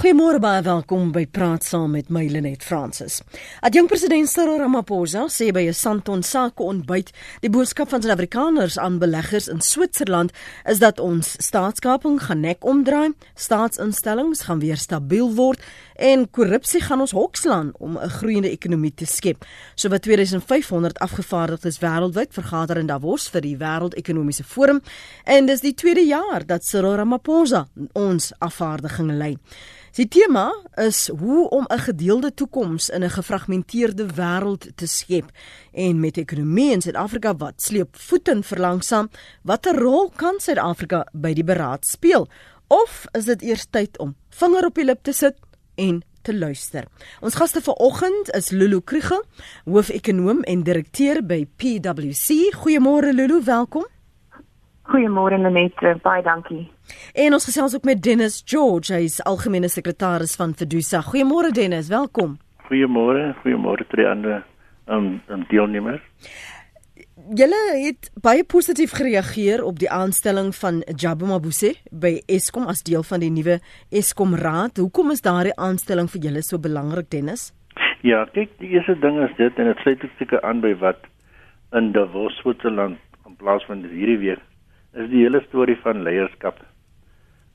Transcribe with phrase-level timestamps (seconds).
[0.00, 3.18] Goeiemôre baie welkom by Praat saam met my Lenet Fransis.
[3.60, 8.98] Adjunk president Cyril Ramaphosa sê by 'n Santon sake ontbyt die boodskap van Suid-Afrikaners aan
[8.98, 10.32] beleggers in Switserland
[10.64, 15.60] is dat ons staatskaping gaan nek omdraai, staatsinstellings gaan weer stabiel word
[15.96, 19.44] en korrupsie gaan ons hokslaan om 'n groeiende ekonomie te skep.
[19.74, 24.80] So wat 2500 afgevaardigdes wêreldwyd vergader in Davos vir die Wêreldekonomiese Forum
[25.24, 29.36] en dis die tweede jaar dat Cyril Ramaphosa ons afvaardiging lei.
[29.98, 35.30] Die tema is hoe om 'n gedeelde toekoms in 'n gefragmenteerde wêreld te skep
[35.72, 39.10] en met ekonomie in Suid-Afrika wat sleep voeten verlangsaam,
[39.42, 42.28] watter rol kan Suid-Afrika by die beraad speel?
[42.66, 45.36] Of is dit eers tyd om vinger op die lip te sit
[45.74, 46.84] en te luister?
[47.20, 49.24] Ons gaste vanoggend is Lulu Kriege,
[49.64, 52.54] hoof-ekonoom en direkteur by PwC.
[52.54, 53.86] Goeiemôre Lulu, welkom.
[54.88, 56.64] Goeiemôre Lenet, baie dankie.
[57.14, 61.02] En ons gesels ook met Dennis George, hy is algemene sekretaris van Fedusa.
[61.04, 62.38] Goeiemôre Dennis, welkom.
[62.66, 64.40] Goeiemôre, goeiemôre vir die ander
[64.88, 66.02] um, um deelnemers.
[67.36, 73.04] Julle het baie positief gereageer op die aanstelling van Jabu Mabuse by Eskom as deel
[73.06, 73.60] van die nuwe
[73.92, 74.80] Eskom Raad.
[74.80, 77.50] Hoekom is daardie aanstelling vir julle so belangrik, Dennis?
[78.02, 81.04] Ja, kyk, die eerste ding is dit en dit sluit ook seker aan by wat
[81.76, 84.46] in Davos, Switserland in plaas van hierdie week
[84.92, 86.60] is die hele storie van leierskap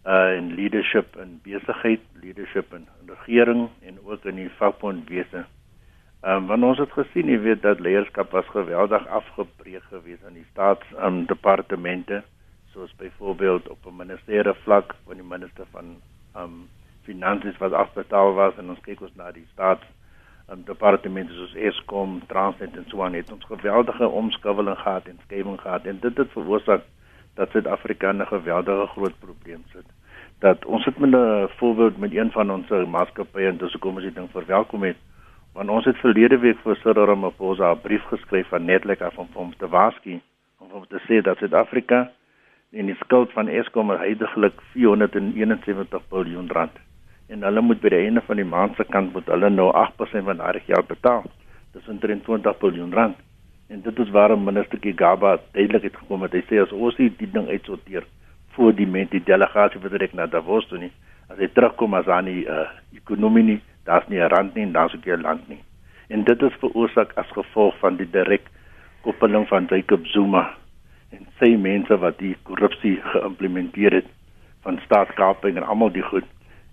[0.06, 5.46] uh en leadership in besigheid, leadership in regering en ook in die vakbondwese.
[6.22, 10.38] Ehm um, want ons het gesien, jy weet dat leierskap was geweldig afgebreek gewees aan
[10.38, 12.24] die staats um, departemente
[12.74, 15.98] soos byvoorbeeld op 'n ministeriële vlak van die minister van
[16.36, 16.68] ehm um,
[17.04, 19.86] finansies wat afbetaal was en ons kyk ons na die staats
[20.50, 25.62] um, departemente soos Eskom, Transnet en so aan het ons geweldige omskakeling gehad en skewing
[25.62, 26.82] gehad en dit het veroorsaak
[27.36, 29.88] dat Suid-Afrika 'n geweldige groot probleem sit.
[30.40, 34.04] Dat ons het met 'n voorbeeld met een van ons maatskappye en dis hoekom ons
[34.04, 34.98] dit ding verwelkom het.
[35.54, 39.28] Want ons het verlede week vir Cyril Ramaphosa 'n brief geskryf van netlik af om
[39.34, 40.20] hom te waarsku
[40.60, 42.12] om hom te sê dat Suid-Afrika
[42.72, 46.78] in die skuld van Eskom heidaglik 471 miljard rand
[47.28, 50.28] en hulle moet by die einde van die maand se kant moet hulle nou 8%
[50.30, 51.24] van daardie geld betaal.
[51.74, 53.18] Dis 23 miljard rand.
[53.68, 56.34] En dit is waarom minister Gigaba duidelik het gekom het.
[56.34, 58.06] Hy sê as ons die ding uitsorteer
[58.56, 60.92] voor die ment die delegasie vertrek na Davos toe nie,
[61.28, 64.72] as hy terugkom as aan die uh, ekonomie nie, daar's nie 'n rand nie en
[64.72, 65.64] daar's ook nie 'n land nie.
[66.08, 68.46] En dit is veroorsaak as gevolg van die direk
[69.02, 70.54] koppeling van Jacob Zuma
[71.12, 74.08] en sy mense wat die korrupsie geïmplementeer het
[74.62, 76.26] van staatskaping en almal die goed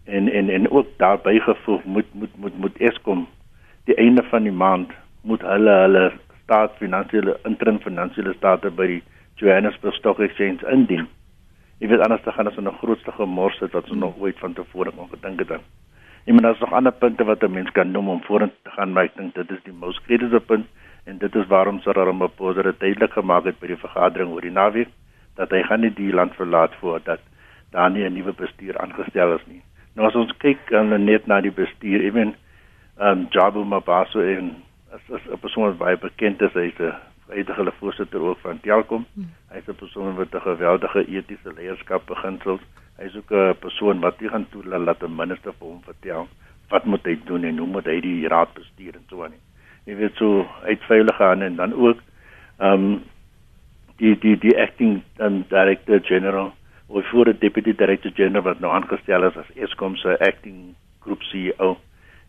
[0.05, 3.27] en en en ook daarbey gevoeg moet moet moet moet Eskom
[3.85, 4.91] die einde van die maand
[5.23, 6.13] moet hulle hulle
[6.45, 9.03] staatsfinansiële interim finansiële state by die
[9.41, 11.09] Johannesburg Stock Exchange indien.
[11.79, 14.53] Jy weet anders te gaan as 'n grootste gemors het wat ons nog ooit van
[14.53, 15.51] tevore kon gedink het.
[16.27, 18.93] Ek meen daar's nog ander punte wat 'n mens kan noem om vorentoe te gaan,
[18.93, 20.67] maar ek dink dit is die mos kritiese punt
[21.05, 24.51] en dit is waarom Cyril Ramaphosa dit duidelik gemaak het by die vergadering oor die
[24.51, 24.89] naweek
[25.35, 27.21] dat hy gaan nie die land verlaat voordat
[27.71, 29.63] daar nie 'n nuwe bestuur aangestel is nie.
[29.95, 32.35] Nou as ons kyk net na die bestuur, ewen
[32.99, 34.63] ehm um, Jabu Mabaso en
[34.95, 36.95] as as 'n persoon wat baie bekend is, hy's 'n
[37.29, 39.07] uitgele voorsitter ook van Telkom.
[39.15, 39.31] Hmm.
[39.51, 42.61] Hy's 'n persoon wat 'n geweldige etiese leierskap beginsels.
[42.97, 46.29] Hy's ook 'n persoon wat nie gaan toelaat dat 'n minister vir hom vertel
[46.69, 49.35] wat moet hy doen en hoe moet hy die raad bestuur en so aan.
[49.85, 51.99] Jy weet so uitveilig gaan en dan ook
[52.59, 53.03] ehm um,
[53.97, 56.53] die die die acting um, director general
[56.87, 61.23] of voor die deputy director general wat nou aangestel is as Eskom se acting groep
[61.23, 61.77] CEO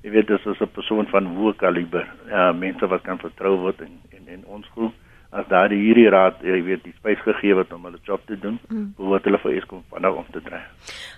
[0.04, 3.82] jy weet dis is 'n persoon van hoë kaliber ja mense wat kan vertrou word
[3.82, 4.92] en en, en ons glo
[5.34, 8.36] as daar die hierdie raad jy weet die spys gegee word om hulle job te
[8.38, 8.94] doen mm.
[8.98, 10.60] behoort hulle vir Eskom vanaand om te dry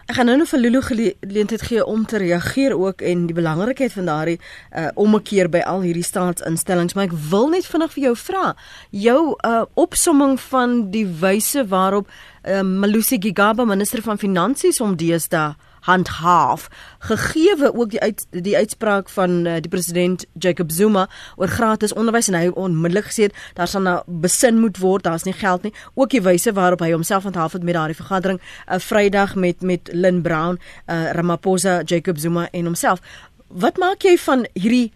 [0.07, 3.93] ek gaan nou nog vir Lulu geleentheid gee om te reageer ook en die belangrikheid
[3.97, 8.15] van daardie uh, ommekeer by al hierdie staatsinstellings maar ek wil net vinnig vir jou
[8.23, 8.55] vra
[8.91, 15.55] jou uh, opsomming van die wyse waarop uh, Malusi Gigaba minister van finansies om deesdae
[15.85, 16.67] handhaaf
[17.05, 22.29] gegeewe ook die uit die uitspraak van uh, die president Jacob Zuma oor gratis onderwys
[22.31, 25.73] en hy onmiddellik gesê daar sal nou besin moet word daar's nie geld nie.
[25.93, 29.61] Ook die wyse waarop hy homself handhaaf het met daardie vergadering 'n uh, Vrydag met
[29.61, 30.59] met Lynn Brown
[30.89, 33.01] uh, Ramaphosa Jacob Zuma en homself.
[33.47, 34.91] Wat maak jy van hierdie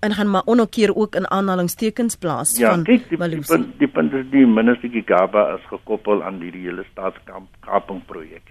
[0.00, 3.88] en gaan maar onnokeer ook in aanhalingstekens plaas ja, van kijk, die, die punt die
[3.88, 8.50] punt is die minister Gigaba is gekoppel aan hierdie hele staatskaping projek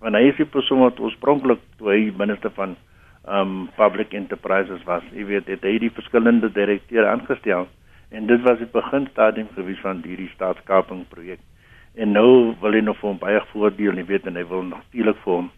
[0.00, 2.76] want hy is die persoon wat oorspronklik toe hy minister van
[3.26, 7.66] um public enterprises was, jy weet, het hy die verskillende direkteure aangestel
[8.10, 11.40] en dit was die beginstadium gewees van hierdie staatskaping projek.
[11.96, 15.18] En nou wil hy nog vir hom baie voordeel, jy weet, en hy wil natuurlik
[15.24, 15.48] vir hom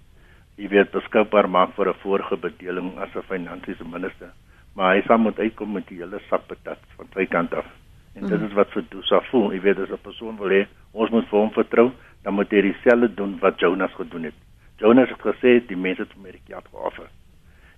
[0.58, 4.30] jy weet beskikbaar maak vir 'n vorige bedeling as 'n finansiële minister.
[4.74, 7.66] Maar hy sal moet uitkom met die hele sak patat van sy kant af.
[8.14, 8.28] En mm.
[8.28, 9.52] dit is wat vir Dusa voel.
[9.52, 11.92] Jy weet as 'n persoon wil hê ons moet vir hom vertrou,
[12.22, 14.36] dan moet hy dieselfde doen wat Jonas gedoen het.
[14.78, 17.08] Jonas het gesê die mense het Amerika ja geoffer.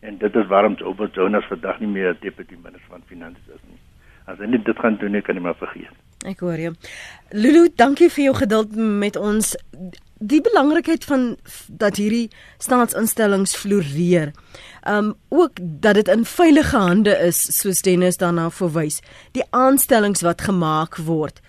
[0.00, 0.76] En dit is waarom
[1.12, 3.80] Jonas vandag nie meer deputy minister van finansies is nie.
[4.24, 5.96] As hy net dit gaan doen, kan hy maar vergeet.
[6.28, 6.74] Ek hoor jou.
[7.32, 9.54] Lulu, dankie vir jou geduld met ons.
[10.20, 11.22] Die belangrikheid van
[11.68, 12.28] dat hierdie
[12.60, 14.34] staatsinstellings floreer.
[14.88, 19.00] Um ook dat dit in veilige hande is, soos Dennis daarna verwys.
[19.32, 21.40] Die aanstellings wat gemaak word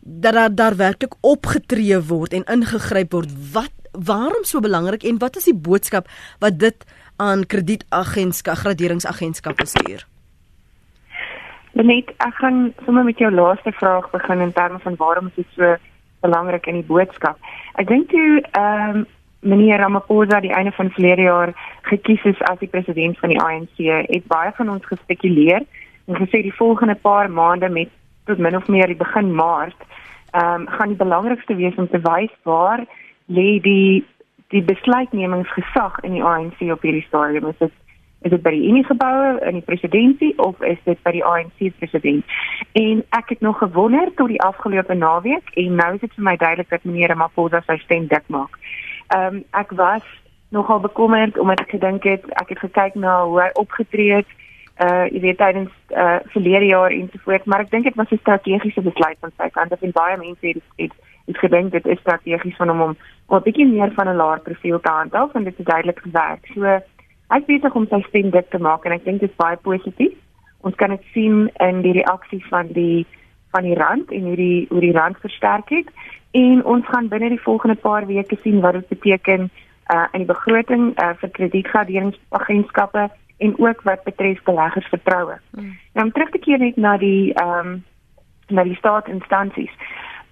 [0.00, 3.52] dat daar daar werklik opgetree word en ingegryp word.
[3.52, 6.08] Wat waarom so belangrik en wat is die boodskap
[6.38, 6.86] wat dit
[7.16, 10.06] aan kredietagentskap, graderingsagentskappe stuur?
[11.72, 15.46] Net ek gaan sommer met jou laaste vraag begin in terme van waarom is dit
[15.56, 15.76] so
[16.20, 17.38] belangrik in die boodskap.
[17.74, 19.06] Ek dink toe ehm um,
[19.40, 21.52] meneer Ramaphosa die einde van verlede jaar
[21.88, 23.78] gekies is as die president van die ANC,
[24.12, 25.64] het baie van ons gespekuleer
[26.04, 27.88] en gesê die volgende paar maande met
[28.30, 29.86] tot min of meer die begin Maart
[30.30, 32.86] ehm um, gaan die belangrikste wees om te wys waar
[33.26, 34.04] lê die
[34.50, 37.46] die besluitnemingsgesag in die ANC op hierdie stadium.
[37.46, 37.72] Is dit
[38.20, 41.70] is dit by die Unie geboue in die presidentskap of is dit by die ANC
[41.78, 42.24] president?
[42.78, 46.36] En ek het nog gewonder tot die afgelope naweek en nou is dit vir my
[46.36, 48.58] duidelik dat meneer Maposa sy stem dik maak.
[49.14, 50.06] Ehm um, ek was
[50.50, 54.38] nogal bekommerd omdat ek gedink het ek het gekyk na hoe hy opgetree het
[54.78, 58.10] uh jy weet tydens uh verlede jaar en so voort maar ek dink dit was
[58.10, 60.92] 'n strategiese besluit van sy kant af en baie mense het het,
[61.26, 62.96] het gedink dit is strategies van hom om
[63.30, 66.46] 'n bietjie meer van 'n laer profiel te handhaaf en dit het duidelik gewerk.
[66.54, 66.80] So
[67.30, 70.16] Ek besig om sy stem dik te maak en ek dink dit is baie positief.
[70.66, 73.06] Ons kan dit sien in die reaksie van die
[73.54, 75.88] van die rand en hoe die hoe die rand versterk het
[76.38, 79.46] en ons gaan binne die volgende paar weke sien wat dit beteken
[79.94, 83.08] uh in die begroting uh vir kredietgraderingsagentskappe
[83.40, 85.38] en ook wat betref beleggersvertroue.
[85.50, 85.74] Hmm.
[85.94, 87.74] Nou om terug te keer net na die ehm um,
[88.50, 89.74] na die staatsinstansies.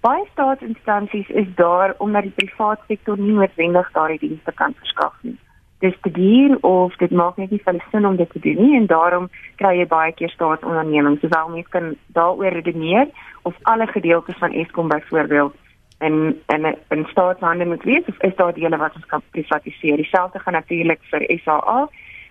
[0.00, 5.38] Baie staatsinstansies is daar omdat die private sektor nie noodwendig daardie dienste kan verskaf nie
[5.78, 8.76] dis te duur of dit maak net nie veel sin om dit te doen nie
[8.76, 9.28] en daarom
[9.62, 13.06] kry jy baie keer staatsondernemings sowel mense kan daaroor redeneer
[13.42, 15.54] of alle gedeeltes van Eskom byvoorbeeld
[15.98, 20.38] en en in staatshande moet wees of is daar dele wat ons kan privatiseer dieselfde
[20.38, 21.80] gaan natuurlik vir SAA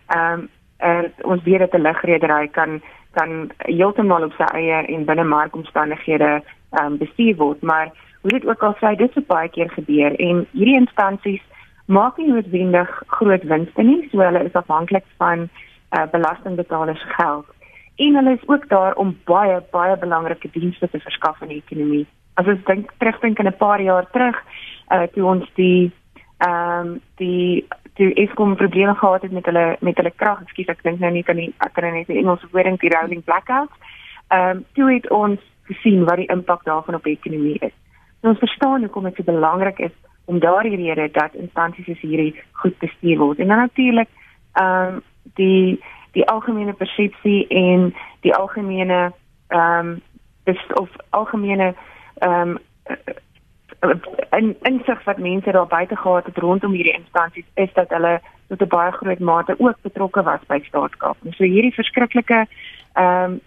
[0.07, 0.47] ehm um,
[0.77, 2.81] en ons weet dat 'n ligredery kan
[3.11, 6.41] kan heeltemal op sy eie en binne markomstandighede
[6.71, 7.91] ehm um, bestuur word maar
[8.21, 11.43] hoe dit ook al sê dit het baie keer gebeur en hierdie instansies
[11.87, 17.47] maak nie noodwendig groot winste nie, so hulle is afhanklik van uh, belastingbetalers geld.
[17.95, 22.05] En hulle is ook daar om baie baie belangrike dienste te verskaf in die ekonomie.
[22.37, 24.37] As ons dink terugdink in 'n paar jaar terug,
[24.91, 25.91] uh, toe ons die
[26.37, 27.65] ehm um, die
[27.97, 31.23] toe Eskom probleme gehad het met hulle met hulle krag, ekskuus ek dink nou nie
[31.25, 33.73] kan nie ek kan nou net die Engelse woording die rolling blackouts.
[34.27, 37.73] Ehm um, toe het ons gesien wat die impak daarvan op die ekonomie is.
[38.21, 39.95] So ons verstaan hoekom dit so belangrik is
[40.25, 43.39] om daardie rede dat instansies soos hierdie goed bestuur word.
[43.39, 44.09] En dan natuurlik
[44.53, 45.01] ehm um,
[45.41, 45.79] die
[46.11, 49.11] die algemene persepsie en die algemene
[49.47, 49.97] ehm
[50.45, 51.73] um, of algemene
[52.19, 52.59] ehm um,
[54.29, 58.61] en insig wat mense daar buite gehad het rondom hierdie instansies is dat hulle tot
[58.61, 61.17] 'n baie groot mate ook betrokke was by staatskap.
[61.31, 62.47] So hierdie verskriklike
[62.93, 63.39] ehm um,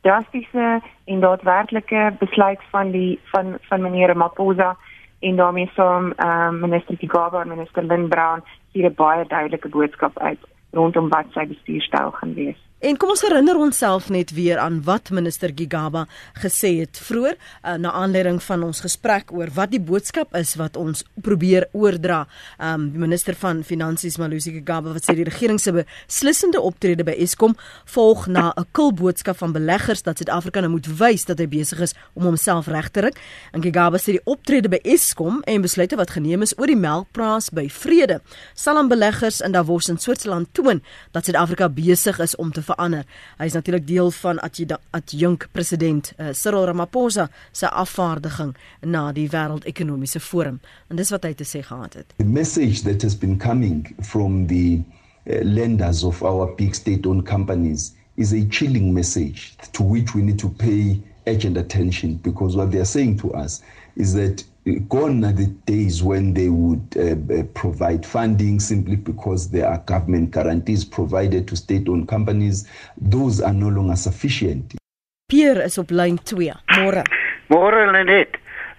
[0.00, 4.76] drastiese en daadwerklike besluit van die van van meneer Maposa
[5.18, 9.68] en daarmee saam ehm um, minister Gigaba en minister Lynn Brown stuur 'n baie duidelike
[9.68, 10.38] boodskap uit
[10.70, 12.65] rondom wat sy bestuurstyl gaan wees.
[12.84, 16.02] En kom ons herinner onsself net weer aan wat minister Gigaba
[16.36, 20.76] gesê het vroeër uh, na aanleiding van ons gesprek oor wat die boodskap is wat
[20.76, 22.26] ons probeer oordra.
[22.60, 27.14] Um die minister van Finansies Malusi Gigaba wat sê die regering se beslissende optrede by
[27.16, 27.54] Eskom
[27.94, 31.80] volg na 'n kil boodskap van beleggers dat Suid-Afrika nou moet wys dat hy besig
[31.80, 33.16] is om homself reg te ruk.
[33.52, 37.48] En Gigaba sê die optrede by Eskom en besluite wat geneem is oor die melkprys
[37.50, 38.20] by Vrede
[38.54, 43.06] sal aan beleggers in Davos in Switserland toon dat Suid-Afrika besig is om te verander.
[43.40, 44.40] Hy is natuurlik deel van
[44.90, 50.60] adjunk president uh, Cyril Ramaphosa se afvaardiging na die wêreldekonomiese forum.
[50.90, 52.14] En dis wat hy te sê gehad het.
[52.20, 57.92] The message that has been coming from the uh, lenders of our big state-owned companies
[58.16, 62.78] is a chilling message to which we need to pay urgent attention because what they
[62.78, 63.62] are saying to us
[63.96, 64.44] is that
[64.88, 69.78] gone are the days when they would uh, uh, provide funding simply because there are
[69.78, 72.66] government guarantees provided to state-owned companies.
[72.96, 74.74] Those are no longer sufficient.
[75.28, 76.52] Pierre is op lyn 2.
[76.78, 77.04] Môre.
[77.50, 78.36] Môre Lenet.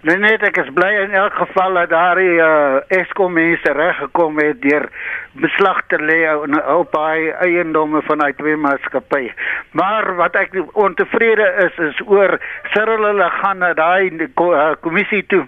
[0.07, 3.97] Nee net ek is bly in elk geval dat daar die uh, Eskom mense reg
[3.99, 4.85] gekom het deur
[5.41, 6.21] beslag te lê
[6.71, 9.33] op hy eiendomme van hy twee maatskappye.
[9.75, 12.37] Maar wat ek ontevrede is is oor
[12.71, 15.43] Cyril hulle gaan na daai uh, kommissie toe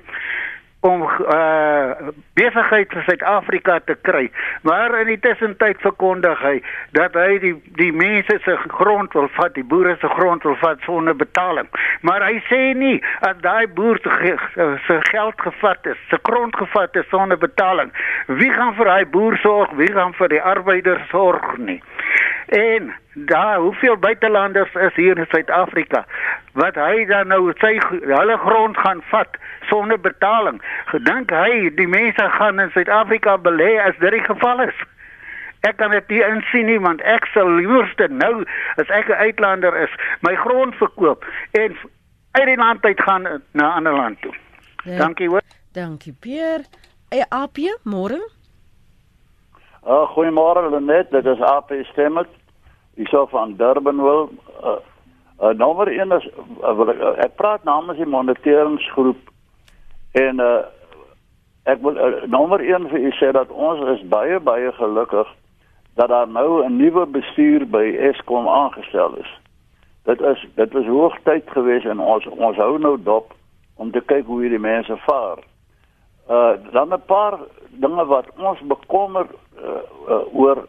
[0.79, 2.09] om uh
[2.39, 4.29] besigheid vir Suid-Afrika te kry.
[4.63, 6.53] Maar in die tussentyd verkondig hy
[6.95, 10.79] dat hy die die mense se grond wil vat, die boere se grond wil vat
[10.87, 11.67] sonder betaling.
[12.07, 12.95] Maar hy sê nie
[13.27, 17.91] as daai boer se geld gevat is, se grond gevat is sonder betaling,
[18.39, 19.75] wie gaan vir daai boer sorg?
[19.75, 21.81] Wie gaan vir die arbeider sorg nie?
[22.49, 26.05] En daar hoeveel buitelanders is hier in Suid-Afrika
[26.53, 29.37] wat hy dan nou sy hulle grond gaan vat
[29.69, 30.57] sonder betaling.
[30.89, 34.81] Gedink hy die mense gaan in Suid-Afrika belê as dit die geval is.
[35.61, 38.41] Ek kan dit nie insien nie want ek sal liewerste nou
[38.81, 39.93] as ek 'n uitlander is,
[40.25, 41.77] my grond verkoop en
[42.31, 44.33] uit die land uit gaan na 'n ander land toe.
[44.83, 44.97] Ja.
[44.97, 45.41] Dankie hoor.
[45.71, 46.63] Dankie Pierre.
[47.09, 48.19] Hey Apie, môre.
[49.87, 52.27] Uh, goeiemôre Lenet, dit is Apie stemmet.
[53.07, 54.29] Sou van Durban wil
[54.63, 54.79] uh,
[55.41, 56.29] uh, nommer 1 is
[56.63, 59.29] uh, ek, ek praat namens die moniteringsgroep
[60.11, 60.59] En uh
[61.63, 65.27] ek wil uh, nommer 1 vir u sê dat ons is baie baie gelukkig
[65.99, 69.31] dat daar nou 'n nuwe bestuur by Eskom aangestel is.
[70.03, 73.33] Dit is dit was hoogtyd geweest en ons ons hou nou dop
[73.75, 75.37] om te kyk hoe hierdie mense vaar.
[76.29, 77.37] Uh dan 'n paar
[77.69, 79.27] dinge wat ons bekommer
[79.61, 79.69] uh,
[80.09, 80.67] uh, oor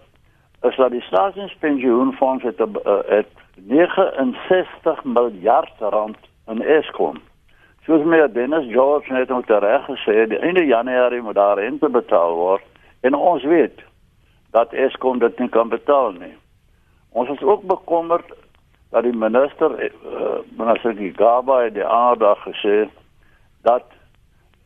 [0.62, 7.20] is dat die staatspensioenfonds het, uh, het 69 miljard rand in Eskom.
[7.84, 12.34] Soos my Dennis George net nou reg gesê die einde Januarie moet daar rente betaal
[12.34, 12.64] word
[13.00, 13.80] en ons weet
[14.50, 16.34] dat Eskom dit nie kan betaal nie.
[17.10, 18.32] Ons is ook bekommerd
[18.90, 22.88] dat die minister uh, minister Gigaba het die aandag gesê
[23.62, 23.86] dat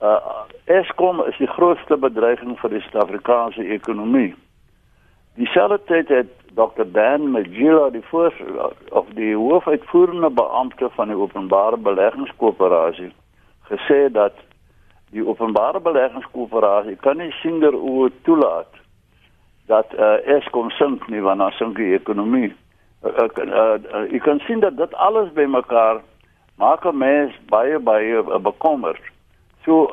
[0.03, 0.19] uh,
[0.65, 4.35] Eskom is die grootste bedreiging vir die Suid-Afrikaanse ekonomie.
[5.35, 8.35] Dieselfde tyd het Dr Dan Magila die voor
[8.89, 13.11] of die hoofuitvoerende beampte van die openbare beleggingskoöperasie
[13.71, 14.33] gesê dat
[15.11, 18.71] die openbare beleggingskoöperasie kan nie sinder oor toelaat
[19.67, 22.53] dat uh, Eskom sink nie want dan sink die ekonomie.
[23.03, 26.03] Ek uh, uh, uh, ek kan sien dat dit alles bymekaar
[26.61, 29.03] maak 'n mens baie baie uh, bekommerd.
[29.65, 29.91] So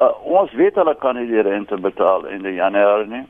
[0.00, 3.26] uh, ons weet hulle kan nie die rente betaal in Januarie nie,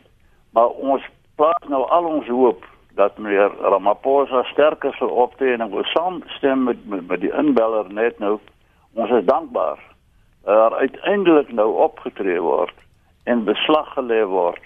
[0.53, 1.03] maar ons
[1.39, 2.65] plaas nou al ons hoop
[2.99, 8.19] dat meneer Ramaphosa sterker sal optree en ons saamstem met, met met die inbeller net
[8.23, 8.39] nou
[8.95, 9.81] ons is dankbaar
[10.45, 12.75] dat uiteindelik nou opgetree word
[13.25, 14.61] en beslag gelê word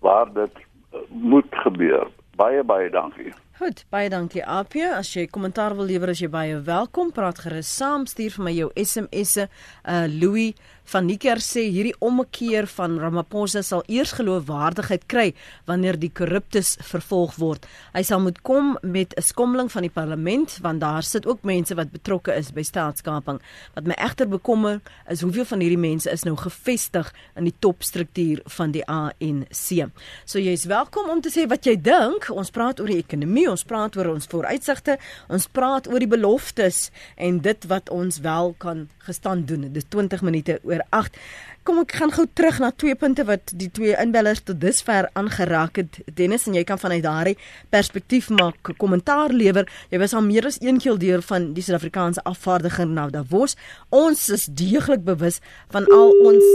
[0.00, 2.08] waar dit uh, moet gebeur
[2.40, 4.84] baie baie dankie Goed, baie dankie Apie.
[4.86, 7.08] As jy kommentaar wil lewer, as jy baie welkom.
[7.10, 9.48] Praat gerus saam, stuur vir my jou SMS'e.
[9.82, 10.54] Uh Louis
[10.88, 15.26] van Nieker sê hierdie ommekeer van Ramaphosa sal eers geloofwaardigheid kry
[15.68, 17.66] wanneer die korruptes vervolg word.
[17.92, 21.74] Hy sal moet kom met 'n skommeling van die parlement want daar sit ook mense
[21.74, 23.40] wat betrokke is by staatskaping.
[23.74, 28.40] Wat my egter bekommer is hoeveel van hierdie mense is nou gevestig in die topstruktuur
[28.44, 29.90] van die ANC.
[30.24, 32.30] So jy's welkom om te sê wat jy dink.
[32.30, 36.90] Ons praat oor die ekonomie, ons praat oor ons vooruitsigte, ons praat oor die beloftes
[37.16, 39.72] en dit wat ons wel kan gestaan doen.
[39.72, 41.18] Dis 20 minute oor oor 8.
[41.68, 45.82] Kom ek gaan gou terug na twee punte wat die twee inbellers tot dusver aangeraak
[45.82, 45.98] het.
[46.16, 47.36] Dennis en jy kan vanuit daardie
[47.74, 49.68] perspektief maak kommentaar lewer.
[49.92, 53.58] Jy was al meer as een keer deur van die Suid-Afrikaanse afvaardiger na Davos.
[53.90, 55.42] Ons is deeglik bewus
[55.74, 56.48] van al ons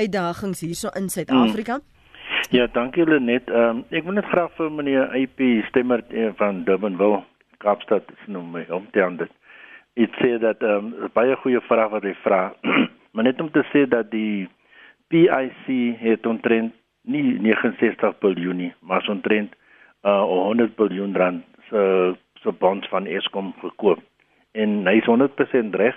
[0.00, 1.80] uitdagings hierso in Suid-Afrika.
[1.82, 1.92] Hmm.
[2.56, 3.50] Ja, dankie Lenet.
[3.50, 7.24] Ehm um, ek wil net graag vir meneer IP stemmer eh, van Durbanville,
[7.58, 9.32] Kaapstad, noem my om te aan dit.
[9.98, 12.40] Dit sê dat ehm um, baie goeie vrae wat hy vra.
[13.16, 14.48] Maar net om te sê dat die
[15.08, 15.68] PIC
[15.98, 16.74] het ontrent
[17.08, 19.54] nie 69 biljoen nie, maar so ontrent
[20.04, 21.80] uh 100 biljoen rand se
[22.42, 24.02] se bonds van Eskom gekoop.
[24.52, 25.96] En hy is 100% reg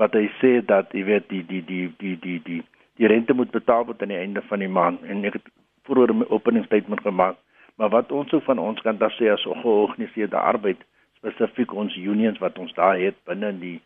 [0.00, 2.62] wat hy sê dat jy weet die die die die die die
[2.96, 5.54] die rente moet betaal word aan die einde van die maand en ek het
[5.84, 7.36] vroeër 'n opening statement gemaak.
[7.76, 10.80] Maar wat ons so van ons kant af sê as georganiseerde arbeid
[11.20, 13.80] spesifiek ons unions wat ons daar het binne die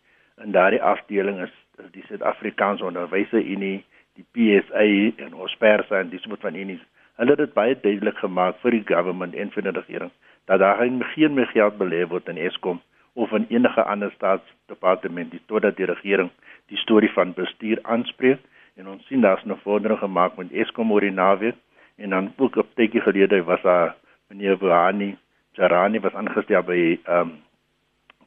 [0.45, 1.55] in daardie afdeling is
[1.93, 3.85] die Suid-Afrikaanse Onderwyserunie,
[4.19, 4.87] die PSA
[5.25, 6.83] en ons perse en dis moet van unies.
[7.19, 10.13] Hulle het dit baie duidelik gemaak vir die government en vir die regering
[10.49, 10.79] dat daar
[11.15, 12.81] geen meer geld belê word in Eskom
[13.13, 16.31] of in enige ander staatsdepartement totdat die regering
[16.67, 18.41] die storie van bestuur aanspreek
[18.77, 21.57] en ons sien daar's 'n vordering gemaak met Eskom oor die naweek
[21.97, 23.95] en dan ook op tydjie gelede was daar
[24.29, 25.17] meneer Wani
[25.53, 27.31] Jarani was aangestel by um,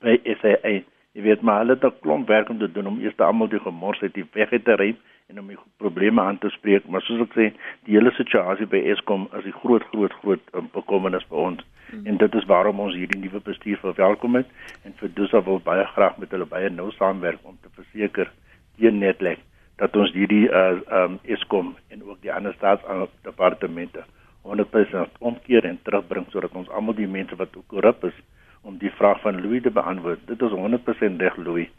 [0.01, 3.17] by SAA Jy weet maar hulle het 'n klomp werk om te doen om eers
[3.17, 4.95] almal die gemors uit die weg te ry
[5.27, 7.45] en om die probleme aan te spreek, maar soos ek sê,
[7.87, 11.61] die hele situasie by Eskom is 'n groot groot groot um, bekommernis vir ons.
[11.91, 12.07] Mm.
[12.07, 14.47] En dit is waarom ons hierdie nuwe bestuur verwelkom het
[14.83, 18.31] en vir Dusa wil baie graag met hulle baie nou saamwerk om te verseker
[18.77, 19.39] die netlek
[19.77, 24.03] dat ons hierdie uh um Eskom en ook die ander staatsdepartemente
[24.43, 28.17] 100% omkeer en terugbring sodat ons almal die mense wat korrup is
[28.61, 30.27] om die vraag van Louis te beantwoord.
[30.27, 31.69] Dit is 100% reg Louis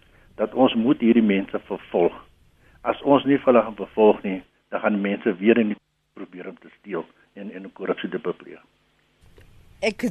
[0.41, 2.15] dat ons moet hierdie mense vervolg.
[2.81, 5.81] As ons nie hulle gaan vervolg nie, dan gaan mense weer in die
[6.15, 8.61] probeer om te steel en en korrupsie te bepleeg.
[9.81, 10.11] Ek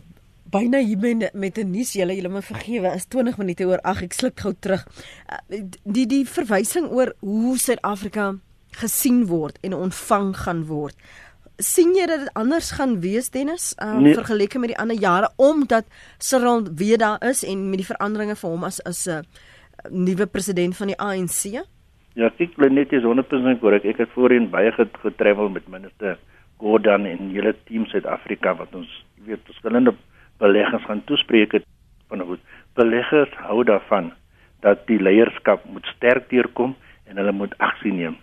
[0.51, 4.01] byna hier met met 'n nuus julle julle moet vergewe is 20 minute oor ag
[4.03, 8.35] ek sluk gou terug uh, die die verwysing oor hoe Suid-Afrika
[8.71, 10.95] gesien word en ontvang gaan word
[11.61, 14.15] sien jy dat dit anders gaan wees Dennis uh, nee.
[14.17, 15.85] vergeleke met die ander jare omdat
[16.17, 19.21] Cyril weer daar is en met die veranderinge vir hom as as 'n uh,
[19.89, 21.63] nuwe president van die ANC
[22.13, 26.17] Ja ek glo net is 100% korrek ek het voorheen baie getravel met minister
[26.57, 28.89] Gordon en hele team Suid-Afrika wat ons
[29.25, 29.93] weet verskillende
[30.37, 31.65] beleggers gaan toespreek het
[32.09, 32.37] van hoe
[32.73, 34.11] beleggers hou daarvan
[34.61, 36.75] dat die leierskap moet sterk deurkom
[37.09, 38.17] en hulle moet aksie neem.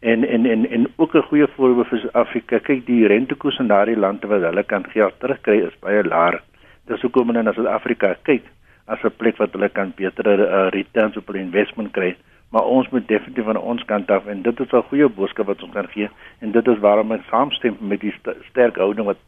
[0.00, 2.58] En en en en ook 'n goeie voorbeeld vir Suid-Afrika.
[2.58, 6.40] Kyk, die rentekoers in daardie lande wat hulle kan geld terugkry is baie laag.
[6.86, 8.42] Dis hoekom hulle na Suid-Afrika kyk
[8.86, 12.16] as 'n plek wat hulle kan beter uh, returns op hulle investment kry.
[12.50, 15.62] Maar ons moet definitief van ons kant af en dit is 'n goeie boodskap wat
[15.62, 19.18] ons kan gee en dit is waarom ek saamstem met die st sterk houding wat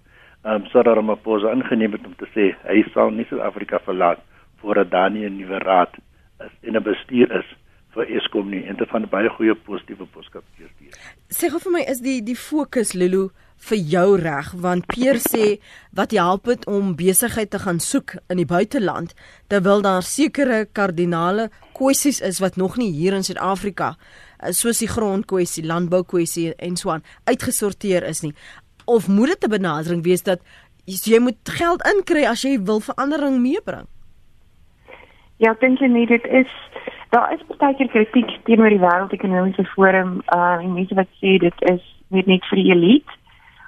[0.44, 4.18] um, Cyril Ramaphosa ingeneem het om te sê hy sal nie Suid-Afrika verlaat
[4.60, 5.92] voordat daar nie 'n nuwe raad
[6.44, 7.56] is en 'n bestuur is
[7.94, 10.70] vir Eskom nie en dit van baie goeie positiewe boodskap hier.
[11.30, 13.30] Sê gou vir my is die die fokus Lulu
[13.68, 15.58] vir jou reg want Peer sê
[15.96, 19.12] wat help dit om besigheid te gaan soek in die buiteland
[19.52, 23.92] terwyl daar sekere kardinale kwessies is wat nog nie hier in Suid-Afrika
[24.40, 28.34] eh, soos die grondkwessie, landboukwessie en so aan uitgesorteer is nie
[28.86, 30.40] of moet dit 'n benadering wees dat
[30.86, 33.86] jy moet geld inkry as jy wil verandering meebring?
[35.36, 36.50] Ja, ek dink jy dit is
[37.10, 41.82] daar is baie kritiek teenoor die wêreldekonomiese forum uh en mense wat sê dit is
[42.08, 43.18] net net vir die elite.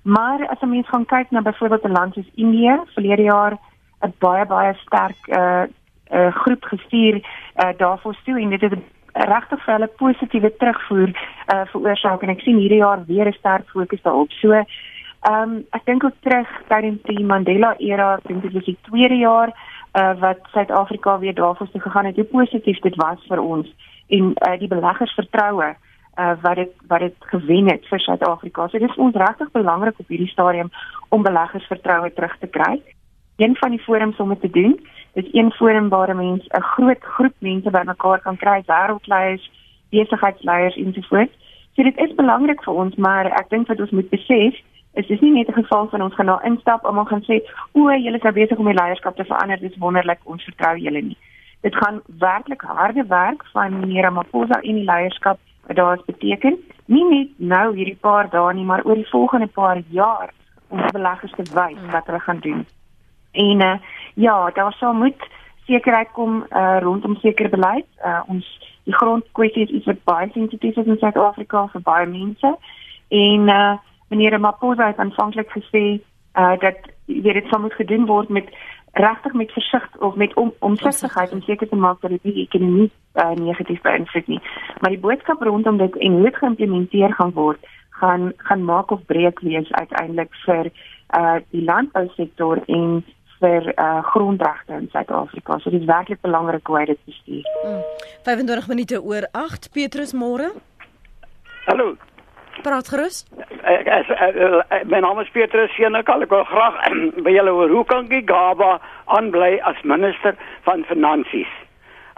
[0.03, 3.59] Maar as 'n mens gaan kyk na byvoorbeeld 'n land soos Indië, verlede jaar
[4.03, 5.65] 'n baie baie sterk uh,
[6.17, 7.15] uh groep gestuur
[7.63, 8.79] uh daarvoor toe en dit het
[9.13, 11.11] regtig vir hulle positiewe terugvoer
[11.55, 14.31] uh veroorsaak en ek sien hierdie jaar weer 'n sterk fokus daarop.
[14.31, 14.65] So
[15.23, 18.79] Ehm um, ek dink ook terug tydens die Mandela era, ek dink dit was die
[18.89, 19.53] tweede jaar
[19.93, 22.17] uh wat Suid-Afrika weer daarvoor toe gegaan het.
[22.17, 23.75] Hoe positief dit was vir ons
[24.09, 25.75] en uh die beleggers vertroue
[26.19, 28.69] uh wat dit wat dit gewen het vir Suid-Afrika.
[28.69, 30.71] So dit is ons regtig belangrik op hierdie stadium
[31.09, 32.83] om beleggers vertroue terug te kry.
[33.37, 34.81] Een van die forums om dit te doen,
[35.13, 39.51] is een forum waar mense 'n groot groep mense bymekaar kan kry, wêreldleiers,
[39.91, 41.33] besigheidsleiers ensovoorts.
[41.73, 44.55] So dit is belangrik vir ons, maar ek dink wat ons moet besef
[44.95, 47.41] is dis nie net 'n geval van ons gaan nou instap om gaan sê
[47.73, 51.03] o, julle is nou besig om die leierskap te verander, dis wonderlik, ons vertrou julle
[51.03, 51.19] nie.
[51.61, 56.59] Dit gaan werklik harde werk van meneer Ramaphosa in die leierskap wat daar is beteken,
[56.85, 60.33] nie net nou hierdie paar dae nie, maar oor die volgende paar jaar
[60.69, 61.91] om beleggers te wys hmm.
[61.91, 62.67] wat hulle gaan doen.
[63.33, 63.79] En uh,
[64.15, 65.29] ja, daar sal moet
[65.67, 67.87] sekerheid kom uh, rondom sekere beleid.
[68.05, 68.47] Uh, ons
[68.85, 72.57] die grondkwessie is iets wat baie sensitief is in Suid-Afrika vir baie mense.
[73.09, 73.77] En uh,
[74.13, 75.85] meneer Maposa het aanvanklik gesê
[76.37, 78.49] uh dat weet dit sou moet gedoen word met
[78.93, 82.91] regtig met versig of met om omsigtigheid om seker te maak dat dit nie ekonomie
[83.15, 84.41] uh, negatief beïnvloed nie.
[84.81, 89.05] Maar die boodskap rondom dit en hoe dit geïmplementeer gaan word, gaan gaan maak of
[89.07, 90.71] breek wees uiteindelik vir
[91.17, 93.05] uh die landbousektor en
[93.41, 95.59] vir uh grondregte in Suid-Afrika.
[95.59, 97.49] So dit is werklik belangrik hoe dit bestuur.
[97.65, 97.83] Mm.
[98.23, 100.53] 25 minute oor 8 Petrus môre.
[101.65, 101.97] Hallo.
[102.63, 103.25] Praat gerus.
[103.67, 104.11] Ek is
[104.87, 106.07] my naam is Petrus Senek.
[106.07, 106.77] Ek wil graag
[107.27, 108.77] by julle hoor hoe kan Gigaba
[109.17, 110.37] aanbly as minister
[110.69, 111.51] van finansies?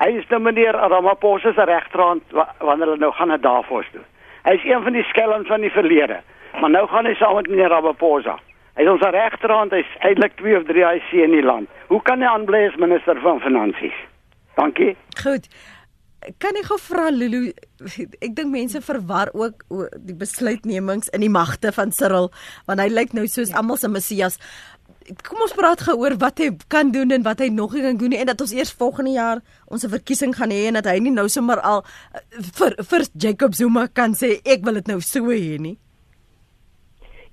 [0.02, 4.04] Hy is nou meneer Ramaphosa se regterhand wanneer hulle nou gaan na Davos toe.
[4.44, 6.20] Hy is een van die skelms van die verlede.
[6.60, 8.36] Maar nou gaan hy saam met meneer Ramaphosa.
[8.76, 11.70] Hy is ons regterhand, hy's eintlik 2 of 3 IC in die land.
[11.88, 13.96] Hoe kan hy aanbly as minister van finansies?
[14.58, 14.92] Dankie.
[15.22, 15.48] Goed
[16.42, 17.42] kan ek gou vra Lulu
[18.24, 19.64] ek dink mense verwar ook
[19.98, 22.30] die besluitnemings in die magte van Cyril
[22.68, 23.60] want hy lyk nou soos ja.
[23.60, 24.38] almal se Messias
[25.26, 28.00] kom ons praat gou oor wat hy kan doen en wat hy nog nie kan
[28.00, 30.88] doen nie en dat ons eers volgende jaar ons 'n verkiesing gaan hê en dat
[30.88, 31.84] hy nie nou sommer al
[32.58, 35.78] vir vir Jacob Zuma kan sê ek wil dit nou so hê nie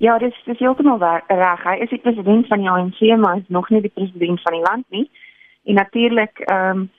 [0.01, 1.61] Ja, dis dis heeltemal reg.
[1.61, 4.53] Hy is die president van die ANC, maar hy is nog nie die president van
[4.53, 5.11] die land nie.
[5.69, 6.89] En natuurlik, ehm um,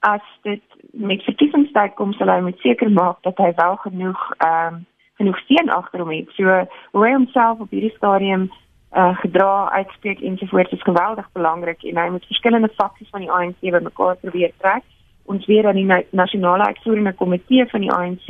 [0.00, 0.62] as dit
[0.98, 4.84] met verkiesingstyd kom sal hy moet seker maak dat hy wel genoeg ehm um,
[5.16, 6.28] genoeg steun agter hom het.
[6.36, 6.44] So
[6.92, 8.50] hoe hy homself op hierdie stadium
[8.96, 13.60] uh gedra uitspreek ensovoorts is geweldig belangrik en hy moet verskillende faksies van die ANC
[13.60, 14.84] bymekaar probeer trek.
[15.24, 18.28] Ons weet dat die nasionale uitvoerende komitee van die ANC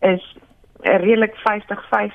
[0.00, 0.36] is
[0.80, 1.40] redelik 50-50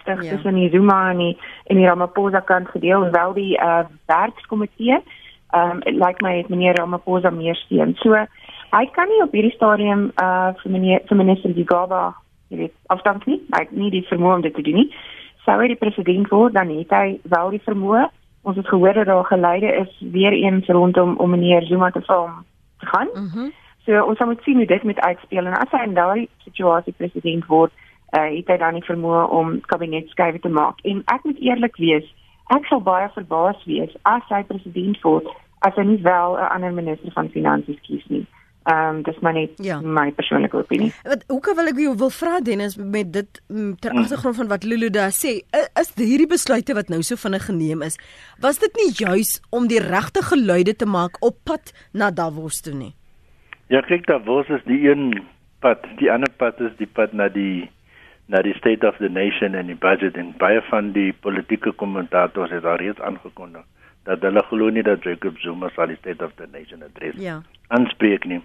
[0.05, 0.15] ja.
[0.29, 5.01] tussen die Zuma en die en die Ramaphosa kant gedeel, wel die uh werkskomitee.
[5.49, 7.95] Ehm um, lyk my het meneer Ramaphosa meer steun.
[7.95, 8.25] So
[8.73, 12.03] hy kan nie op hierdie stadium uh vir meneer vir minister Gigaba,
[12.49, 13.39] jy weet, afstand nie.
[13.53, 14.89] Hy het nie die vermoë om dit te doen nie.
[15.45, 18.07] Sou hy die president word, dan het hy wel die vermoë.
[18.43, 22.43] Ons het gehoor dat daar geleide is weer eens rondom om meneer Zuma te vorm
[22.79, 23.11] te gaan.
[23.13, 23.51] Mm
[23.83, 27.43] so ons moet sien hoe dit met uitspeel en as hy in daai situasie president
[27.51, 27.71] word,
[28.15, 30.79] uh, het hy dan nie vermoë om kabinetskuive te maak.
[30.87, 32.05] En ek moet eerlik wees,
[32.55, 35.27] ek sal baie verbaas wees as hy president word
[35.67, 38.25] as hy nie wel 'n ander minister van finansies kies nie.
[38.63, 39.81] Ehm um, dis maar net ja.
[39.81, 40.93] my persoonlike opinie.
[41.03, 44.47] Wat hoe kan wil ek jou wil vra Dennis met dit mm, ter agtergrond van
[44.47, 45.33] wat Lulu daar sê,
[45.81, 47.99] is hierdie besluite wat nou so vinnig geneem is,
[48.39, 52.73] was dit nie juis om die regte geluide te maak op pad na Davos toe
[52.73, 52.93] nie?
[53.67, 55.11] Ja, kyk Davos is die een
[55.59, 57.67] pad, die ander pad is die pad na die
[58.31, 62.55] na die state of the nation en die budget en baie van die politieke kommentators
[62.55, 63.67] het al reeds aangekondig
[64.07, 67.41] dat hulle glo nie dat Jacob Zuma sal die state of the nation adres ja.
[67.67, 68.41] aanspreek nie.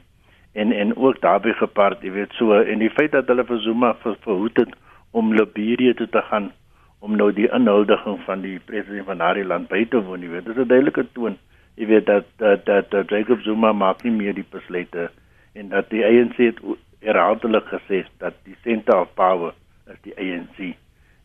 [0.53, 3.95] En en ook daarbey gepaard, jy weet so en die feit dat hulle vir Zuma
[4.03, 4.73] ver, verhoed het
[5.11, 6.53] om Liberia toe te gaan
[6.99, 10.45] om nou die inhuldiging van die president van daardie land by te woon, jy weet,
[10.45, 11.39] dis 'n duidelike toon.
[11.77, 15.11] Jy weet dat dat dat, dat Jacob Zuma maak nie meer die besluite
[15.55, 16.59] en dat die ANC het
[17.01, 19.53] herhaaldelik gesê dat die center of power
[19.87, 20.75] is die ANC.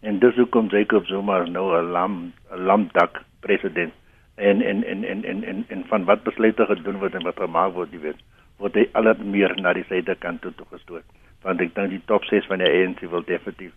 [0.01, 3.93] En dis hoekom Jacob Zuma nou 'n lam 'n lamdak president
[4.35, 7.73] en en en en en en en van wat besluite gedoen word en wat gemaak
[7.73, 8.21] word, jy weet,
[8.57, 11.05] word hy al meer na die syde kant toe toegestoot.
[11.43, 13.73] Want ek dink die top 6 van die ANC wil definitief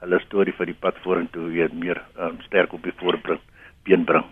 [0.00, 3.40] hulle storie vir die pad vorentoe weer meer um, sterk op die voorbring,
[3.84, 4.24] been bring.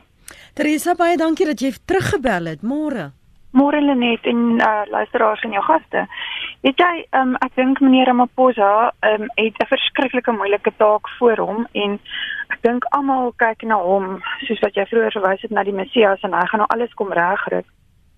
[0.56, 2.64] Teresa, baie dankie dat jy teruggebel het.
[2.66, 3.10] Môre.
[3.56, 6.04] Môre Lenet en uh, luisteraars en jou gaste.
[6.66, 11.66] Weet jy, um, ek dink meneer Ramaphosa um, het 'n verskriklike moeilike taak voor hom
[11.72, 11.98] en
[12.52, 16.20] ek dink almal kyk na hom soos wat jy vroeër verwys het na die Messias
[16.22, 17.62] en hy gaan nou alles kom regkry.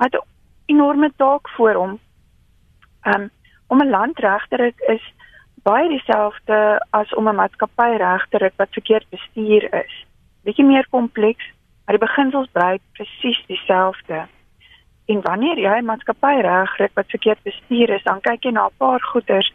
[0.01, 0.27] Hy het 'n
[0.67, 1.99] enorme taak voor hom.
[3.03, 3.31] Um,
[3.67, 5.05] om 'n land reg te ry is
[5.63, 9.95] baie dieselfde as om 'n maatskappy reg te ry wat verkeerd bestuur is.
[10.45, 11.45] Bietjie meer kompleks,
[11.85, 14.27] maar die beginsels bly presies dieselfde.
[15.07, 18.77] En wanneer jy 'n maatskappy regryk wat verkeerd bestuur is, dan kyk jy na 'n
[18.79, 19.53] paar goeders.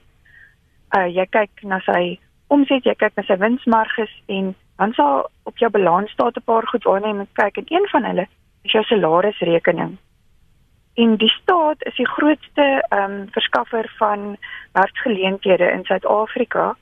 [0.97, 5.57] Uh jy kyk na sy omset, jy kyk na sy winsmarges en dan sal op
[5.57, 8.27] jou balans staan 'n paar goed waarna jy moet kyk en een van hulle
[8.61, 9.97] is jou salarisrekening.
[10.95, 14.37] En die staat is die grootste ehm um, verskaffer van
[14.71, 16.75] werksgeleenthede in Suid-Afrika.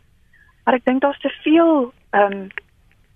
[0.64, 2.48] Maar ek dink daar's te veel ehm um,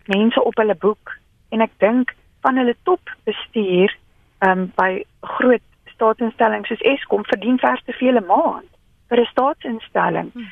[0.06, 1.18] mense op hulle boek
[1.50, 3.96] en ek dink van hulle topbestuur
[4.40, 8.72] um, by groot staatsinstellings soos Eskom verdien vers te veel 'n maand
[9.10, 10.32] vir 'n staatsinstelling.
[10.34, 10.48] Hmm.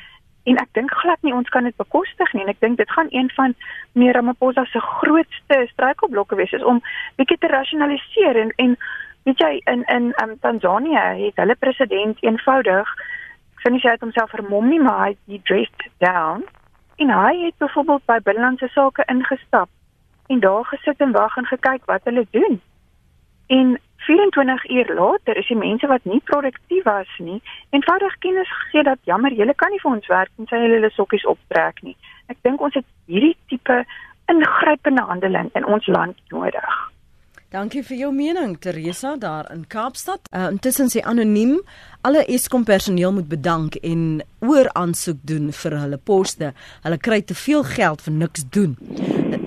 [0.46, 3.06] En ek dink glad nie ons kan dit bekostig nie en ek dink dit gaan
[3.10, 3.54] een van
[3.92, 6.82] meneer Ramaphosa se grootste struikelblokke wees is om
[7.16, 8.76] bietjie te rasionaliseer en en
[9.26, 12.92] weet jy in in um, Tanzanië het hulle president eenvoudig
[13.56, 16.46] ek sê nie hy het homself vermom nie maar hy het dressed down
[16.96, 19.68] en hy het byvoorbeeld by binnelandse sake ingestap
[20.26, 22.60] en daar gesit en wag en gekyk wat hulle doen.
[23.46, 28.82] En 24 uur later is die mense wat nie produktief was nie, eenvoudig kennis gegee
[28.82, 31.96] dat jammer, julle kan nie vir ons werk en sy hulle sokkies optrek nie.
[32.26, 33.84] Ek dink ons het hierdie tipe
[34.30, 36.76] ingrypende handeling in ons land nodig.
[37.56, 40.26] Dankie vir jou mening Teresa daar in Kaapstad.
[40.28, 41.54] Uh, intussen sê anoniem
[42.04, 46.50] alle Eskom personeel moet bedank en oor aansoek doen vir hulle poste.
[46.84, 48.74] Hulle kry te veel geld vir niks doen.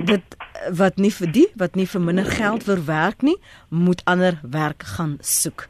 [0.10, 0.40] Dit
[0.80, 3.38] wat nie vir die wat nie vir minder geld wil werk nie,
[3.70, 5.68] moet ander werk gaan soek.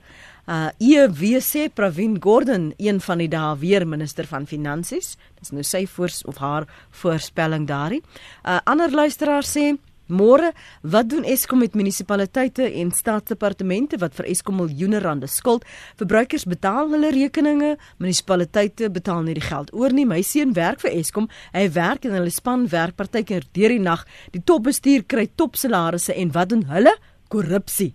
[0.47, 5.83] Uh EWC Pravin Gordhan, een van die dae weer minister van finansies, dis nou sy
[5.91, 6.71] voors of haar
[7.03, 8.05] voorspelling daarin.
[8.47, 9.75] Uh ander luisteraars sê
[10.09, 15.67] Môre, wat doen Eskom met munisipaliteite en staatsdepartemente wat vir Eskom miljoene rande skuld?
[16.01, 20.07] Verbruikers betaal hulle rekeninge, munisipaliteite betaal nie die geld oor nie.
[20.09, 21.29] My seun werk vir Eskom.
[21.53, 24.01] Hy werk en hulle span werk partykeer deur die nag.
[24.33, 26.95] Die topbestuur kry topsalarisse en wat doen hulle?
[27.29, 27.91] Korrupsie.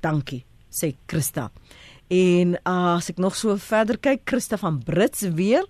[0.00, 1.50] Dankie, sê Christa.
[2.08, 5.68] En uh, as ek nog so verder kyk, Christa van Brits weer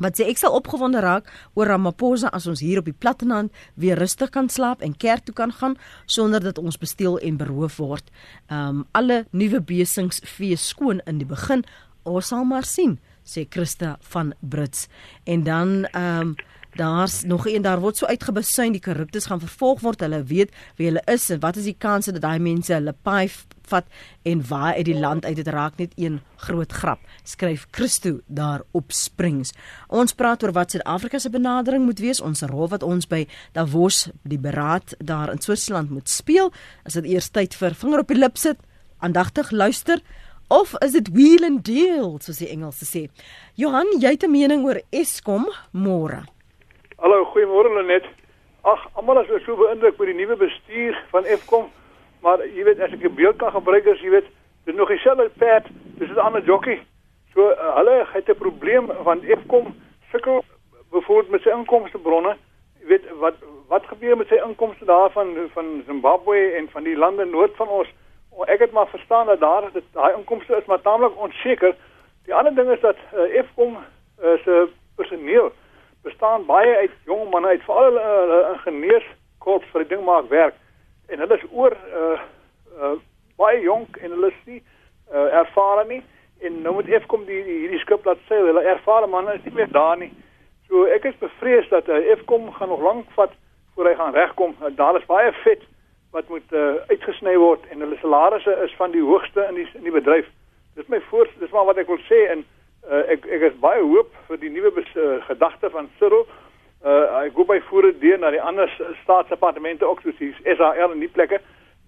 [0.00, 3.98] wat sê ek sal opgewonde raak oor Ramaphosa as ons hier op die platteland weer
[4.00, 8.10] rustig kan slaap en kerk toe kan gaan sonder dat ons besteel en beroof word.
[8.48, 11.64] Um alle nuwe besingsfees skoon in die begin
[12.08, 14.88] Ons sal maar sien, sê Christa van Brits.
[15.24, 16.34] En dan ehm um,
[16.74, 20.00] daar's nog een daar word so uitgebesuin die korruptes gaan vervolg word.
[20.00, 23.28] Hulle weet wie hulle is en wat is die kanse dat daai mense hulle paai
[23.70, 23.86] vat
[24.28, 27.00] en waar uit die land uit dit raak net een groot grap.
[27.24, 29.54] Skryf Christo daar op Springs.
[29.88, 34.08] Ons praat oor wat Suid-Afrika se benadering moet wees, ons rol wat ons by Davos
[34.22, 36.52] die beraad daar in Switserland moet speel.
[36.84, 38.58] Is dit eers tyd vir vinger op die lip sit,
[39.00, 40.02] aandagtig luister
[40.50, 43.06] of is dit wheel and deal soos die Engelse sê.
[43.54, 46.26] Johan, jy het 'n mening oor Eskom môre?
[46.98, 48.04] Hallo, goeiemôre Lenet.
[48.62, 51.70] Ag, almal is so beïndruk met die nuwe bestuur van Eskom,
[52.20, 54.28] maar jy weet as ek 'n beeld kan gebruik as jy weet,
[54.64, 55.64] dis nog dieselfde pad,
[55.98, 56.82] dis 'n ander jockey.
[57.34, 59.74] So uh, hulle het 'n probleem van Eskom
[60.10, 60.44] sukkel
[60.90, 62.36] bevoor met sy inkomstebronne.
[62.80, 63.34] Jy weet wat
[63.68, 67.88] wat gebeur met sy inkomste daarvan van Zimbabwe en van die lande noord van ons?
[68.46, 71.74] Ek het maar verstaan dat daar dat daai inkomste is maar taamlik onseker.
[72.24, 75.52] Die ander ding is dat uh, Eskom uh, se personeel
[76.02, 80.54] bestaan baie uit jong manne uit veral uh, ingenieurskorps vir die ding maak werk
[81.10, 82.18] en hulle is oor uh,
[82.78, 82.96] uh,
[83.40, 84.62] baie jonk en hulle is nie
[85.12, 86.02] uh, ervare nie.
[86.40, 89.56] En nou moet Eskom die, die hierdie skip laat seil hulle ervare manne is nie
[89.58, 90.10] meer daar nie.
[90.68, 93.34] So ek is bevrees dat uh, Eskom gaan nog lank vat
[93.74, 94.56] voor hy gaan regkom.
[94.60, 95.66] Uh, daar is baie vet
[96.14, 99.86] wat moet uh, uitgesny word en hulle salarisse is van die hoogste in die in
[99.86, 100.26] die bedryf.
[100.78, 102.44] Dis my voor dis maar wat ek wil sê en
[102.88, 106.26] uh, ek ek is baie hoop vir die nuwe uh, gedagte van Cyril.
[106.80, 108.70] Uh, ek gooi by voore deur na die ander
[109.02, 111.40] staatsdepartemente ook soos die SAL en die plekke,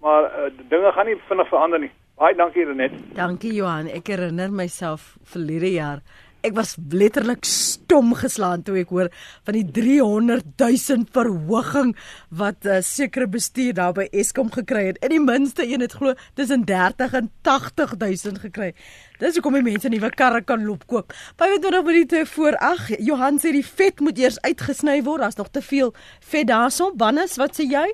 [0.05, 1.89] maar uh, dinge gaan nie vinnig verander nie.
[2.21, 2.93] Baie dankie Renet.
[3.17, 3.89] Dankie Johan.
[3.89, 6.03] Ek herinner myself verlede jaar
[6.43, 9.09] ek was letterlik stom geslaan toe ek hoor
[9.47, 11.93] van die 300 000 verhoging
[12.29, 14.97] wat 'n uh, eh, sekere bestuur daar by Eskom gekry het.
[15.03, 18.73] In die minste een het glo tussen 30 en 80 000 gekry.
[19.19, 21.13] Dis hoekom die mense nuwe karre kan loop koop.
[21.37, 22.99] 25 minute voor 8.
[22.99, 25.21] Johan sê die vet moet eers uitgesny word.
[25.21, 26.91] Daar's nog te veel vet daarso.
[26.95, 27.87] Bannes, wat sê jy?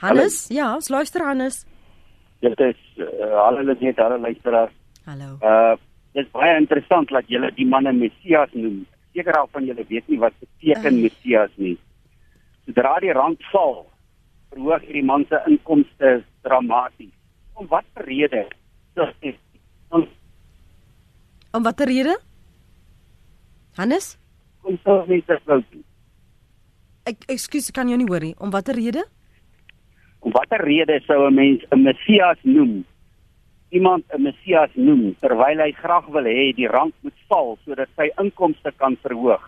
[0.00, 0.48] Hannes?
[0.48, 0.60] Hallo.
[0.60, 1.64] Ja, ons luister Hannes.
[2.40, 3.06] Dit is uh,
[3.44, 4.72] hallo net hallo luisteraars.
[5.04, 5.38] Hallo.
[5.42, 5.76] Uh
[6.12, 8.82] Dit is baie interessant dat julle die manne Messias noem.
[9.14, 11.02] Seker al van julle weet nie wat beteken uh.
[11.06, 11.76] Messias nie.
[12.66, 13.84] Sodra die rand val,
[14.50, 17.14] verhoog hierdie man se inkomste dramaties.
[17.54, 18.46] Om watter rede?
[19.90, 20.06] Om,
[21.52, 22.16] om watter rede?
[23.78, 24.16] Hannes?
[24.62, 25.62] Kom so net as wou.
[27.08, 28.34] Ek ekskuus, kan jy nie hoor nie.
[28.38, 29.06] Om watter rede?
[30.20, 32.84] Om watter rede sou 'n mens 'n Messias noem?
[33.70, 38.10] Iemand 'n Messias noem terwyl hy graag wil hê die rand moet val sodat sy
[38.18, 39.42] inkomste kan verhoog.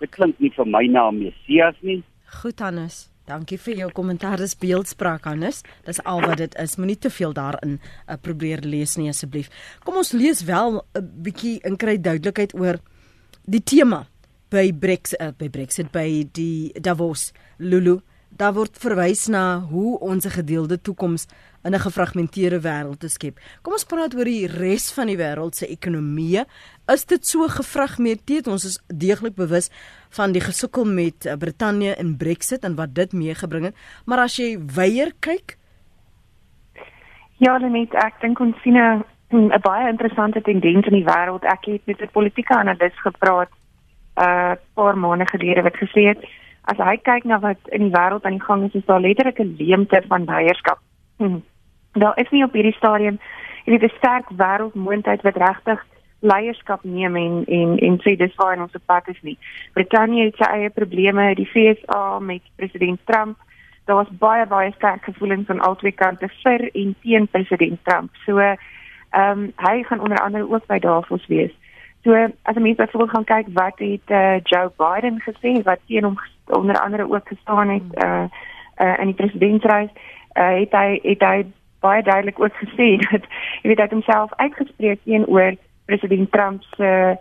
[0.00, 2.02] Dit klink nie vir my na 'n Messias nie.
[2.42, 4.36] Goed Hannes, dankie vir jou kommentaar.
[4.36, 5.62] Dis beeldspraak Hannes.
[5.84, 6.76] Dis al wat dit is.
[6.76, 9.48] Moenie te veel daarin uh, probeer lees nie asseblief.
[9.84, 12.80] Kom ons lees wel 'n bietjie in kry duidelikheid oor
[13.44, 14.06] die tema
[14.50, 18.00] by Brexit uh, by Brexit by die Davos Lulu.
[18.30, 21.26] Daar word verwys na hoe ons 'n gedeelde toekoms
[21.64, 23.38] in 'n gefragmenteerde wêreld te skep.
[23.62, 26.44] Kom ons praat oor die res van die wêreld se ekonomie.
[26.86, 28.46] Is dit so gefragmenteerd?
[28.46, 29.70] Ons is deeglik bewus
[30.10, 33.74] van die gesukkel met eh, Brittanje en Brexit en wat dit meegebring het.
[34.04, 35.56] Maar as jy weier kyk,
[37.38, 41.44] ja, net ek dink ons sien 'n 'n baie interessante tendens in die wêreld.
[41.44, 43.50] Ek het met 'n politieke analis gepraat
[44.16, 46.18] 'n uh, paar maande gelede wat gesê het
[46.64, 49.38] as hy kyk na wat in die wêreld aan die gang is, is daar letterlik
[49.38, 50.78] 'n leemte van leierskap.
[51.16, 51.42] Hmm.
[51.92, 53.18] Daar is nie op hierdie stadium
[53.68, 55.86] jy weet 'n sterk wêreldmoondheid wat regtig
[56.20, 59.38] leierskap neem en en en sê dis waar ons op pad is nie.
[59.72, 63.36] Brittanje het sy eie probleme, die FSA met president Trump.
[63.84, 68.10] Daar was baie baie sterk gevoelens van albei kante vir en teen president Trump.
[68.26, 68.58] So ehm
[69.12, 71.52] um, hy gaan onder andere ook by Davos wees.
[72.08, 76.04] So as jy mens byvoorbeeld gaan kyk wat het uh, Joe Biden gesê wat teen
[76.04, 76.16] hom
[76.56, 78.24] onder andere ook gestaan het uh
[78.80, 79.90] uh in die presidentsreis,
[80.40, 81.44] uh, het hy het hy
[81.84, 83.28] baie duidelik ook gesê dat
[83.60, 87.16] jy weet hy het homself uitgespreek teenoor president Trump se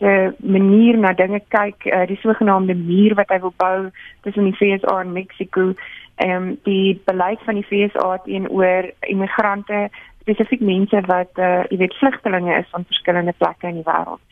[0.00, 3.90] se manier na dinge kyk, uh, die sogenaamde muur wat hy wil bou
[4.24, 5.74] tussen die VSA en Mexiko,
[6.14, 9.90] en um, die beleid van die VSA teenoor immigrante,
[10.22, 14.22] spesifiek mense wat uh, jy weet vlugtelinge is van verskillende plekke in die wêreld.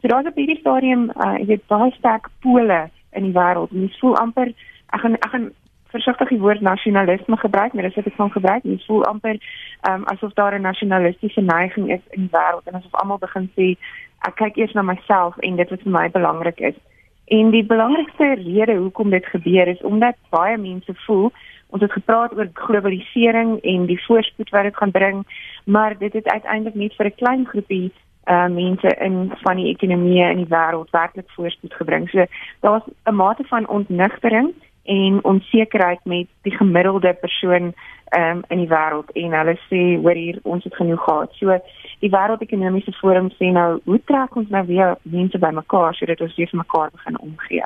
[0.00, 2.82] So daar's op hierdie stadium uh, jy weet baie sterk pole
[3.18, 3.74] in die wêreld.
[3.76, 4.52] Mens voel amper
[4.90, 5.50] ek gaan ek gaan
[5.90, 8.64] versigtig die woord nasionalisme gebruik, maar dis wat ek van gebruik.
[8.64, 9.40] Mens voel amper
[9.90, 13.74] um, asof daar 'n nasionalistiese neiging is in die wêreld en asof almal begin sê
[14.28, 16.78] ek kyk eers na myself en dit wat vir my belangrik is.
[17.30, 21.32] En die belangrikste rede hoekom dit gebeur is omdat baie mense voel
[21.70, 25.26] Ons het gepraat oor globalisering en die voorspoed wat dit gaan bring,
[25.64, 27.92] maar dit het uiteindelik net vir 'n klein groepie
[28.30, 32.08] uh mense in van die ekonomie in die wêreld werklik voorspoed gebring.
[32.10, 32.24] So
[32.60, 34.54] daar's 'n mate van ontnigtering
[34.84, 37.74] en onsekerheid met die gemiddelde persoon
[38.18, 41.32] um, in die wêreld en hulle sê hoor hier ons het genoeg gehad.
[41.38, 41.58] So
[42.00, 46.50] die wêreldekonomiese forum sê nou hoe trek ons nou weer mense bymekaar sodat ons weer
[46.50, 47.64] vir mekaar begin omgee.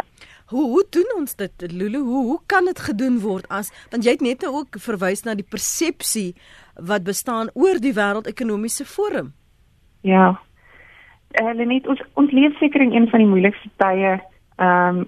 [0.53, 1.99] Hoe hoe doen ons dit Lulu?
[1.99, 5.35] Hoe hoe kan dit gedoen word as want jy het net nou ook verwys na
[5.35, 6.35] die persepsie
[6.77, 9.33] wat bestaan oor die wêreldekonomiese forum?
[10.01, 10.35] Ja.
[11.35, 14.19] Hulle uh, net ons ons leef seker in een van die moeilikste tye
[14.57, 15.07] ehm um,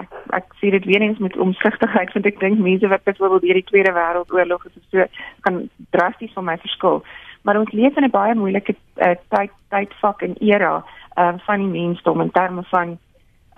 [0.00, 3.68] ek ek sê dit weer eens met omsigtigheid want ek dink mense wat byvoorbeeld hierdie
[3.70, 5.06] Tweede Wêreldoorlog is so
[5.46, 5.62] kan
[5.96, 7.02] drasties van my verskil.
[7.42, 10.74] Maar ons leef in 'n baie moeilike uh, tyd tydvak en era
[11.18, 12.98] uh, van die mensdom in terme van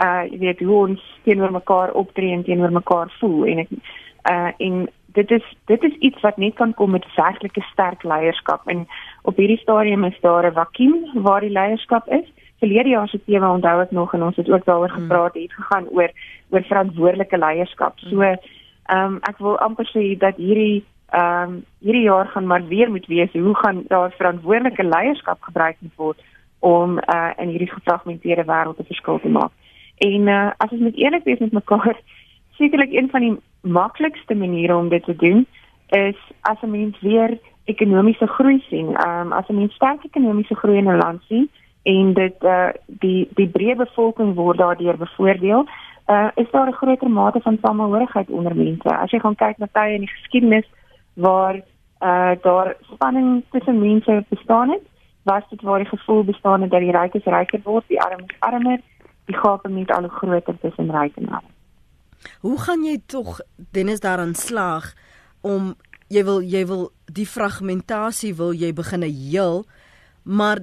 [0.02, 3.72] uh jy weet hoe ons teenoor mekaar optree en teenoor mekaar voel en ek
[4.30, 8.66] uh en dit is dit is iets wat net kan kom met werklike sterk leierskap
[8.66, 8.86] en
[9.22, 12.26] op hierdie stadium is daar 'n vakuum waar die leierskap is
[12.64, 15.02] verlede jaar se tema onthou ek nog en ons het ook daaroor hmm.
[15.02, 16.10] gepraat het gegaan oor
[16.50, 17.98] oor verantwoordelike leierskap.
[17.98, 22.66] So ehm um, ek wil amper sê dat hierdie ehm um, hierdie jaar gaan maar
[22.68, 26.20] weer moet wees hoe gaan daar verantwoordelike leierskap gebruik word
[26.60, 29.52] om uh in hierdie gefragmenteerde wêreld 'n verskil te maak.
[29.98, 32.00] En uh as ons met eerlik wees met mekaar,
[32.50, 35.46] sekerlik een van die maklikste maniere om dit te doen
[35.88, 38.96] is as 'n mens weer ekonomiese groei sien.
[38.96, 41.50] Ehm um, as 'n mens sterk ekonomiese groei in 'n land sien,
[41.84, 45.66] en dit uh die die breë bevolking word daardeur bevoordeel.
[46.08, 48.96] Uh is daar 'n groter mate van samehorigheid onder mense.
[48.96, 50.68] As jy gaan kyk na tye in die geskiedenis
[51.14, 51.54] waar
[52.00, 54.82] uh daar spanning tussen mense bestaan het,
[55.22, 58.80] was dit waar die gevoel bestaan het dat die rykes ryker word, die armes armer,
[59.30, 61.50] die gape net al groter tussen ryk en arm.
[62.40, 64.92] Hoe gaan jy tog Dennis daaraan slaag
[65.40, 65.74] om
[66.08, 69.64] jy wil jy wil die fragmentasie wil jy begine heel
[70.24, 70.58] maar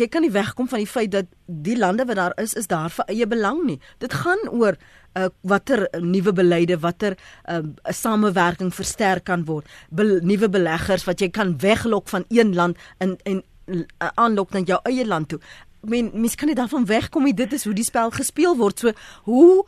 [0.00, 2.90] jy kan nie wegkom van die feit dat die lande wat daar is is daar
[2.90, 3.78] vir eie belang nie.
[4.00, 4.78] Dit gaan oor
[5.14, 9.68] uh, watter nuwe beleide, watter 'n uh, samewerking versterk kan word.
[9.90, 14.60] Be nuwe beleggers wat jy kan weglok van een land in en uh, aanlok na
[14.60, 15.40] jou eie land toe.
[15.84, 17.36] Ek meen mens kan nie daarvan wegkom nie.
[17.36, 18.80] Dit is hoe die spel gespeel word.
[18.80, 18.94] So
[19.28, 19.64] hoe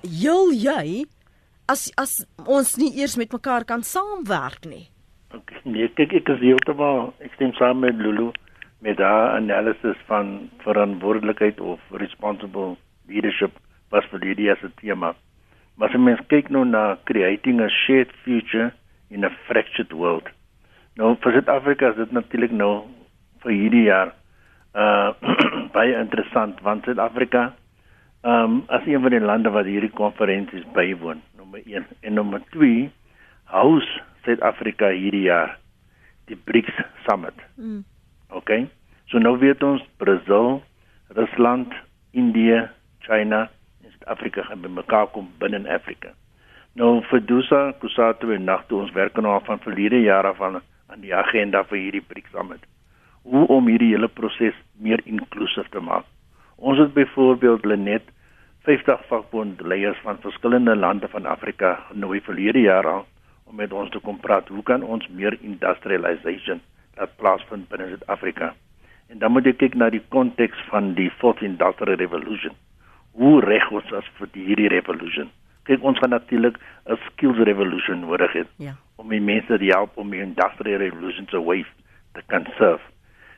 [0.00, 1.04] heel jy
[1.68, 4.88] as as ons nie eers met mekaar kan saamwerk nie.
[5.36, 8.30] Okay, nee, kyk ek is heeltemal ek stem saam met Lulu
[8.80, 12.78] met haar analysis van verantwoordelikheid of responsible
[13.12, 13.52] leadership
[13.92, 15.12] was vir die as 'n tema.
[15.76, 18.72] Maar as mens kyk nou na creating a shared future
[19.10, 20.26] in a fractured world.
[20.96, 22.88] Nou vir Suid-Afrika is dit natuurlik nou
[23.42, 24.14] vir hierdie jaar
[24.74, 25.10] uh
[25.74, 27.52] baie interessant want Suid-Afrika
[28.22, 32.42] ehm um, as een van die lande wat hierdie konferensies bywoon, nommer 1 en nommer
[32.50, 32.90] 2
[33.44, 35.56] house Suid-Afrika hierdie jaar
[36.28, 37.34] die BRICS summit.
[37.56, 37.84] Mm.
[38.28, 38.68] Okay.
[39.10, 40.60] So nou weet ons Brazil,
[41.16, 41.72] Rusland,
[42.10, 42.68] Indië,
[43.06, 43.48] China
[43.82, 46.12] en Suid-Afrika gaan bymekaar kom binne Afrika.
[46.78, 51.00] Nou vir Dusa, Kusatu en Nagto ons werk nou al van verlede jare van aan
[51.00, 52.62] die agenda vir hierdie BRICS summit.
[53.22, 56.04] Hoe om hierdie hele proses meer inklusief te maak.
[56.56, 58.02] Ons het byvoorbeeld Lenet
[58.64, 63.06] 50 vakbondleiers van verskillende lande van Afrika genooi verlede jaar al
[63.44, 64.48] om met ons te kom praat.
[64.48, 66.60] Hoe kan ons meer industrialization
[67.00, 68.54] laat plaasvind binne Suid-Afrika.
[69.10, 72.54] En dan moet jy kyk na die konteks van die fourth industrial revolution.
[73.18, 75.30] Hoe reg ons as vir die hierdie revolution?
[75.68, 78.44] Kyk ons gaan natuurlik 'n skills revolution nodig hê.
[78.58, 78.76] Ja.
[78.96, 81.72] Om die mense te help om die industrial revolution te wave
[82.14, 82.82] te kan serve.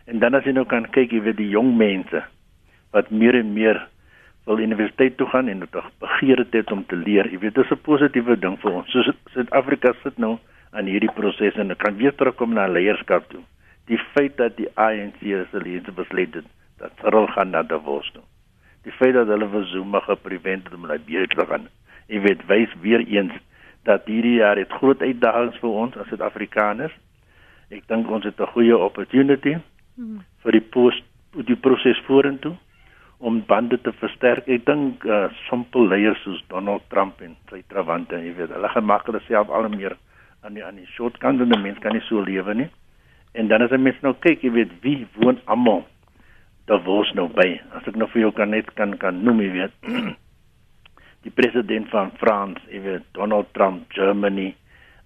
[0.05, 2.25] En dan as jy nou kan kyk jy weet die jong mense
[2.93, 3.79] wat meer en meer
[4.47, 7.31] wil universiteit toe gaan en dit begeer het om te leer.
[7.31, 8.91] Jy weet dis 'n positiewe ding vir ons.
[8.91, 9.03] So
[9.35, 10.39] Suid-Afrika sit nou
[10.73, 13.41] aan hierdie proses en ek kan weer terugkom na leierskap toe.
[13.87, 16.45] Die feit dat die ANC se lede besluit het
[16.79, 18.23] dat Cyril gaan na Davos toe.
[18.83, 21.69] Die feit dat hulle vir Zuma geprevent het om na Beer te gaan.
[22.07, 23.33] Jy weet wys weer eens
[23.85, 26.93] dat hierdie jaar het groot uitdagings vir ons as Suid-Afrikaners.
[27.71, 29.57] Ek dink ons het 'n goeie opportunity
[30.03, 30.21] hmm.
[30.43, 31.09] vir die post
[31.49, 32.57] die proses vorentoe
[33.23, 34.49] om bande te versterk.
[34.51, 39.07] Ek dink uh, simpel leiers soos Donald Trump en sy trawante, jy weet, hulle gemaak
[39.07, 39.95] hulle self al meer
[40.43, 42.69] aan die aan die shortkant en die mens kan nie so lewe nie.
[43.39, 45.87] En dan as 'n mens nou kyk, jy weet wie woon almal
[46.67, 47.61] daar wos nou by.
[47.73, 49.75] As ek nou vir jou kan net kan kan noem, jy weet.
[51.25, 54.55] die president van Frans, jy weet Donald Trump, Germany,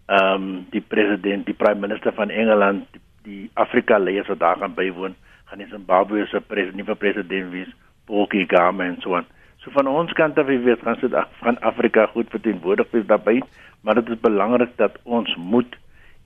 [0.07, 4.61] ehm um, die president, die prime minister van Engeland, die, die Afrika leiers wat daar
[4.63, 5.17] gaan bywoon,
[5.51, 7.73] gaan die Zimbabwe se president, nuwe president wees,
[8.07, 9.27] Paul Kagame en so aan.
[9.63, 13.43] So van ons kant af, jy weet, gaan dit van Afrika goed verteenwoordig wees daarbey,
[13.83, 15.75] maar dit is belangrik dat ons moet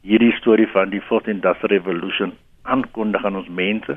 [0.05, 2.33] hierdie storie van die Fourth Industrial Revolution
[2.63, 3.97] aankondig aan ons mense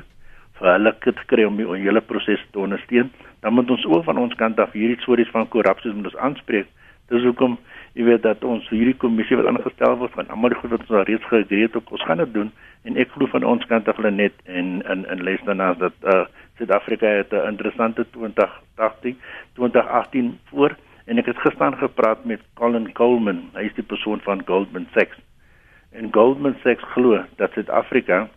[0.58, 3.10] vir hulle kit kry om die hele proses te ondersteun.
[3.42, 6.68] Dan moet ons ook van ons kant af hierdie stories van korrupsie moet ons aanspreek.
[7.12, 7.58] Dis hoekom
[7.94, 11.06] jy weet dat ons hierdie kommissie wat aangestel word van almal goed wat ons al
[11.08, 12.50] reeds geagreed het, ons gaan dit doen
[12.84, 16.10] en ek glo van ons kant af hulle net en in in les daarna dat
[16.14, 16.24] uh
[16.58, 19.16] Suid-Afrika het 'n interessante 2018
[19.54, 20.76] 2018 voor
[21.06, 25.18] en ek het gister gepraat met Colin Coleman, hy is die persoon van Goldman Sachs.
[25.92, 28.28] En Goldman Sachs glo dat Suid-Afrika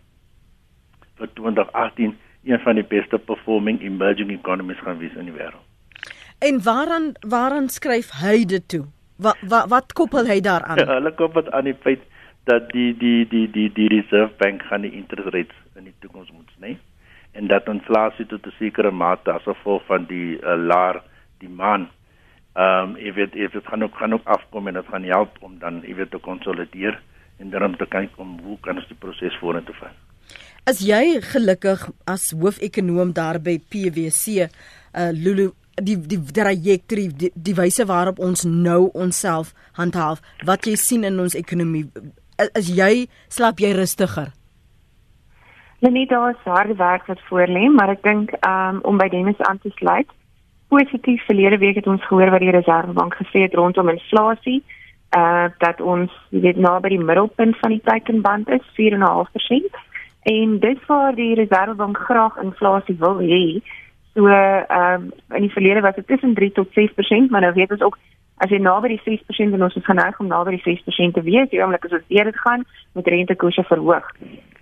[1.17, 5.63] vir 2018 een van die beste performing emerging economies gaan wees in die wêreld.
[6.39, 8.85] En waaraan waaraan skryf hy dit toe?
[9.17, 10.77] Wat wat wat koppel hy daaraan?
[10.83, 12.03] Ja, hulle koppel dit aan die feit
[12.49, 16.31] dat die die die die die Reserve Bank gaan die interest rates in die toekoms
[16.31, 16.77] moet sny
[17.37, 21.01] en dat inflasie tot 'n sekere mate as gevolg van die uh, laer
[21.39, 21.89] demand
[22.57, 25.37] ehm um, jy weet jy weet gaan ook gaan ook afkom en dit gaan help
[25.39, 27.01] om dan jy weet te konsolideer
[27.37, 29.93] en dan om te kyk om hoe kan ons die proses vorentoe vat.
[30.65, 34.47] As jy gelukkig as hoofekonoom daar by PwC,
[34.97, 35.51] uh Lulu
[35.83, 41.19] die die trajectory die, die wyse waarop ons nou onsself handhaaf, wat jy sien in
[41.19, 41.85] ons ekonomie,
[42.57, 44.33] is jy slaap jy rustiger?
[45.79, 49.09] Nee, nee, daar is harde werk wat voor lê, maar ek dink um, om by
[49.13, 50.09] Dennis aan te sluit,
[50.73, 54.63] positief verlede week het ons gehoor wat die Reservebank gesê het rondom inflasie,
[55.15, 59.77] uh dat ons weet naby die middelpunt van die teikenband is, 4.5%.
[60.27, 63.61] En dis waar die Reservebank graag inflasie wil hê.
[64.17, 67.71] So ehm um, in die verlede was dit tussen 3 tot 6%, maar nou weet
[67.71, 67.97] ons ook
[68.41, 71.49] as jy naby die 6% en ons is geneig om naby die 6% te wees,
[71.51, 72.65] die oomblik as ons weer dit gaan
[72.97, 74.07] met rentekoerse verhoog.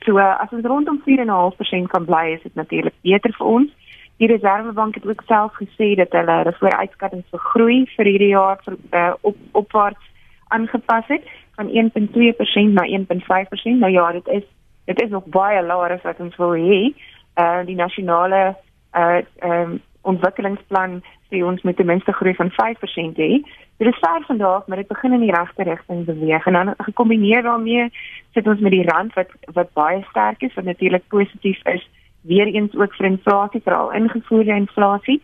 [0.03, 3.95] So uh, as ons rondom 4.5% kan bly, is dit natuurlik beter vir ons.
[4.20, 8.60] Die Reservebank het ook self gesê dat hulle hulle vooruitskattinge vir groei vir hierdie jaar
[8.68, 10.12] vir uh, op opwaarts
[10.56, 13.80] aangepas het van 1.2% na 1.5%.
[13.80, 14.45] Nou ja, dit is
[14.91, 16.91] dit is nog baie laer as wat ons wil hê.
[17.39, 18.56] Uh die nasionale
[18.96, 23.41] uh ehm um, ontwikkelingsplan sê ons moet ten minste groei van 5% hê.
[23.78, 26.74] Dit is ver van daar, maar dit begin in die regte rigting beweeg en dan
[26.78, 27.89] gekombineer daarmee
[28.34, 31.89] sit ons met die rand wat wat baie sterk is wat natuurlik positief is
[32.22, 35.22] weer eens ook vir inflasie veral ingevoerde inflasie.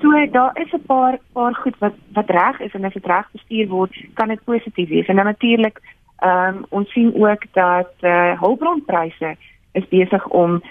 [0.00, 3.28] So daar is 'n paar paar goed wat wat reg is en as dit reg
[3.32, 5.06] bestuur word, kan dit positief wees.
[5.06, 5.80] En dan natuurlik
[6.18, 9.36] ehm um, ons sien ook dat eh uh, hulpbronpryse
[9.72, 10.62] is besig om eh,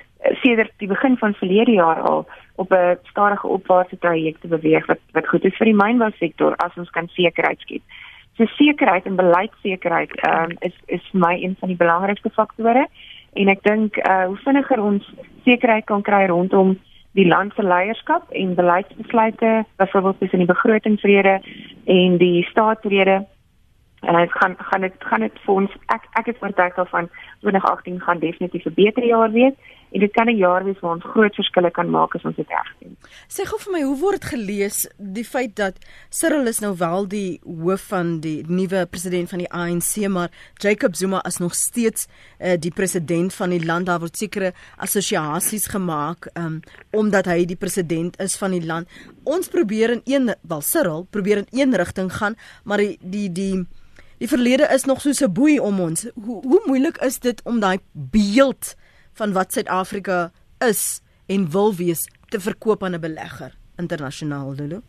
[0.42, 5.00] sedert die begin van verlede jaar al op 'n stadige opwaartse traject te beweeg wat
[5.12, 7.82] wat goed is vir die mynbousektor as ons kan sekerheid skep.
[8.38, 12.88] So sekerheid en beleidsekerheid ehm um, is is vir my een van die belangrikste faktore
[13.34, 15.14] en ek dink uh hoe vinniger ons
[15.44, 16.78] sekerheid kan kry rondom
[17.14, 21.42] die land se leierskap en beleidsbesluite byvoorbeeld tussen die begrotingsrede
[21.86, 23.26] en die staatsrede
[24.02, 27.10] en dit gaan gaan dit gaan dit vir ons ek ek is oortuig daarvan
[27.42, 29.54] 2018 gaan definitief 'n beter jaar wees
[29.94, 32.48] en dit kan 'n jaar wees waar ons groot verskille kan maak as ons dit
[32.48, 32.98] reg doen.
[33.28, 35.76] Sê gou vir my, hoe word gelees die feit dat
[36.10, 40.96] Cyril is nou wel die hoof van die nuwe president van die ANC, maar Jacob
[40.96, 42.08] Zuma is nog steeds
[42.40, 43.86] uh, die president van die land.
[43.86, 46.60] Daar word sekere assosiasies gemaak um,
[46.92, 48.88] omdat hy die president is van die land.
[49.24, 53.66] Ons probeer in een wel Cyril probeer in een rigting gaan, maar die die die
[54.18, 56.06] Die verlede is nog soos 'n boei om ons.
[56.16, 58.76] Hoe hoe moeilik is dit om daai beeld
[59.14, 64.82] van wat Suid-Afrika is en wil wees te verkoop aan 'n belegger internasionaal, Lulu?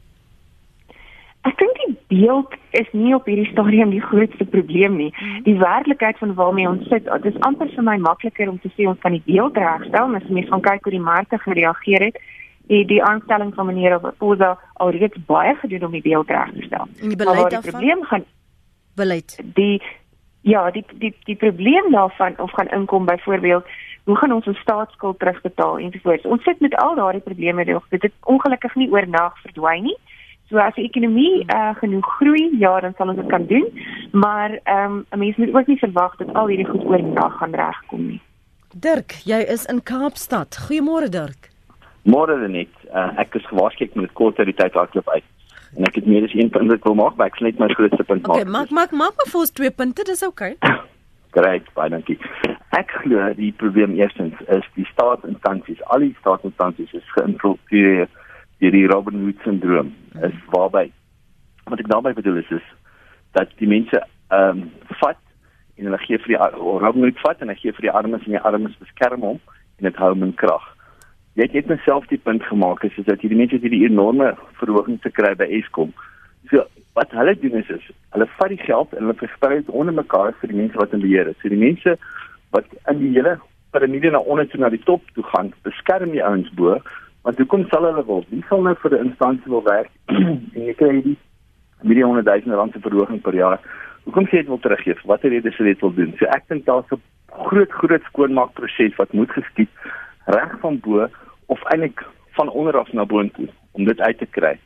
[1.44, 5.10] Ek dink die beeld is nie op hierdie stadium die grootste probleem nie.
[5.12, 5.42] Mhm.
[5.42, 8.88] Die werklikheid van waarmee ons sit, dit is amper vir my makliker om te sê
[8.88, 12.16] ons kan die beeld regstel, as mens gaan kyk hoe die markte gereageer het.
[12.66, 16.88] Die die aanstelling van meneer Opoza alreeds baie gedoen om die beeld reg te stel.
[17.02, 17.60] En die beleid daarvan.
[17.60, 18.24] Die probleem gaan
[18.96, 19.38] beleid.
[19.54, 19.82] Die
[20.40, 23.66] ja, die die die probleem daarvan of gaan inkom byvoorbeeld
[24.04, 26.24] hoe gaan ons ons staatsskuld terugbetaal ensovoorts.
[26.24, 27.86] Ons sit met al daardie probleme nog.
[27.88, 29.96] Dit het ongelukkig nie oornag verdwyn nie.
[30.52, 33.64] So as die ekonomie uh, genoeg groei, ja, dan sal ons dit kan doen.
[34.12, 37.54] Maar ehm um, 'n mens moet ook nie verwag dat al hierdie goed oornag gaan
[37.54, 38.20] regkom nie.
[38.74, 40.58] Dirk, jy is in Kaapstad.
[40.66, 41.50] Goeiemôre Dirk.
[42.02, 42.68] Môre net.
[42.94, 45.24] Uh, ek is gewaarsku met kort uit die tyd hardloop uit
[45.76, 47.58] en ek het meer as een punt wat ek wil maak, maar ek sal net
[47.58, 48.36] my grootste punt maak.
[48.36, 50.54] Okay, maak maak maak maar vir ons twee punte, dis okay.
[51.36, 52.18] Great, baie dankie.
[52.74, 58.08] Ek glo die probleem eerstens is die staatsinstansies, al die staatsinstansies is geïnfiltreer
[58.62, 59.92] deur die Robin Hood syndroom.
[60.26, 60.88] Is waarby
[61.70, 62.66] wat ek daarmee bedoel is, is
[63.38, 64.00] dat die mense
[64.34, 64.64] ehm um,
[65.00, 65.20] vat
[65.78, 66.40] en hulle gee vir die
[66.82, 69.38] Robin Hood vat en hy gee vir die armes en die armes beskerm hom
[69.78, 70.66] en dit hou hom in krag.
[71.34, 75.00] jy het net myself die punt gemaak is, is dat hierdie mense hierdie enorme verhoging
[75.02, 75.90] te kry by Eskom.
[76.50, 76.62] So
[76.94, 80.34] wat hulle doen is, is hulle vat die geld en hulle versprei dit onder mekaar
[80.40, 81.40] vir die mense wat in beheer is.
[81.42, 81.98] So die mense
[82.54, 83.38] wat in die hele
[83.74, 86.78] piramide na onder toe na die top toe gaan, beskerm die ouens bo,
[87.26, 88.22] want hoekom sal hulle wil?
[88.30, 89.90] Wie sal nou vir 'n instansie wil werk
[90.56, 91.16] en jy kry die
[91.82, 93.58] miljoene duisende rand se verhoging per jaar?
[94.04, 94.94] Hoekom sê jy dit wil teruggee?
[95.22, 96.14] Rede sê jy dit wil doen?
[96.18, 97.00] So ek dink daar's 'n
[97.48, 99.72] groot groot skoonmaakproses wat moet geskied
[100.26, 101.08] reg van bo
[101.46, 102.04] of eintlik
[102.36, 104.58] van onder af na boontoe om dit uit te kry.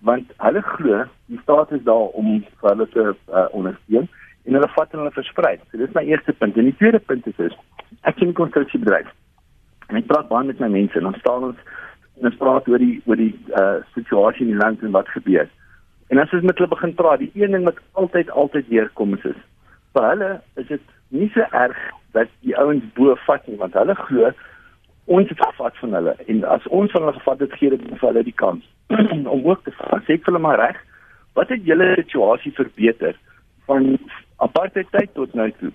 [0.00, 4.08] Want hulle glo die staat is daar om vir hulle te uh, ondersteun
[4.48, 5.56] en hulle vat hulle versprei.
[5.70, 6.56] So dis my eerste punt.
[6.56, 7.56] En die tweede punt is, is
[8.08, 9.08] ek sien konstruksiebedryf.
[9.90, 11.68] En ek praat baie met my mense en dan staan ons
[12.20, 15.48] en ons praat oor die oor die uh, situasie in die land en wat gebeur.
[16.10, 19.14] En as ons met hulle begin praat, die een ding wat altyd altyd weer kom
[19.16, 19.40] is, is
[19.94, 20.30] vir hulle
[20.60, 21.78] is dit nie so erg
[22.14, 24.30] dat die ouens bo vat nie want hulle glo
[25.10, 28.06] ons het gevat van hulle en as ons van hulle gevat het gee dit vir
[28.08, 28.66] hulle die kans
[29.34, 30.78] om ook te vat sê ek vir hulle maar reg
[31.38, 33.18] wat het julle situasie verbeter
[33.70, 33.92] van
[34.44, 35.70] apartheid tyd tot nou toe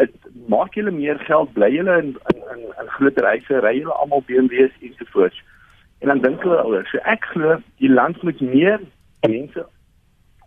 [0.00, 0.12] het,
[0.48, 4.24] maak julle meer geld bly julle in in in, in groter huise ry julle almal
[4.28, 5.42] BMW's ensovoorts.
[6.00, 8.80] En dan dink hulle ouers so ek glo die land moet meer
[9.26, 9.66] mense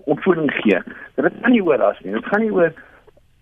[0.09, 0.79] opvoeding gee.
[1.15, 2.73] Dit gaan nie oor as nie dit gaan nie oor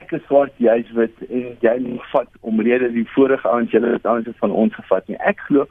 [0.03, 4.07] ek is swart jy's wit en jy moet vat omrede die vorige ouens julle het
[4.07, 5.19] ouens van ons gevat nie.
[5.19, 5.67] Ek glo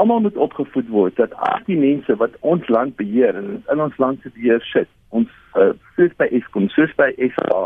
[0.00, 3.98] almal moet opgevoed word dat as die mense wat ons land beheer en in ons
[3.98, 7.60] land se beheer sit ons uh, soos by Eskom soos by SA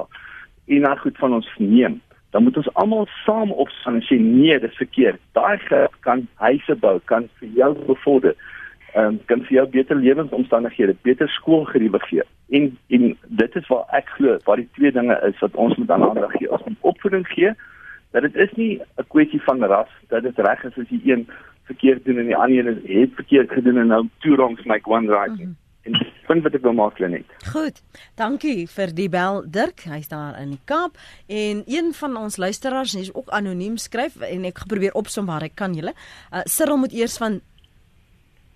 [0.66, 2.00] en nou goed van ons neem
[2.34, 6.78] dan moet ons almal saam opstaan en sê nee dis verkeerd daai geld kan huise
[6.86, 8.34] bou kan vir jou bevorder
[8.94, 14.08] um, kan vir jou beter lewensomstandighede beter skoolgeriewe gee En en dit is waar ek
[14.08, 16.50] glo waar die twee dinge is wat ons moet aandag gee.
[16.50, 17.50] Ons moet opvoeding gee
[18.10, 21.28] dat dit is nie 'n kwessie van ras dat dit reg is as jy een
[21.66, 25.10] verkeerd doen en die ander een het verkeerd gedoen en nou two wrongs make one
[25.10, 25.34] right.
[25.36, 25.56] Mm -hmm.
[25.86, 27.26] En dis punt wat ek wil maak net.
[27.52, 27.82] Goed.
[28.18, 29.84] Dankie vir die bel Dirk.
[29.86, 34.44] Hy's daar in die Kaap en een van ons luisteraars is ook anoniem skryf en
[34.44, 35.94] ek probeer opsom waar ek kan julle.
[36.32, 37.40] Uh, Cyril moet eers van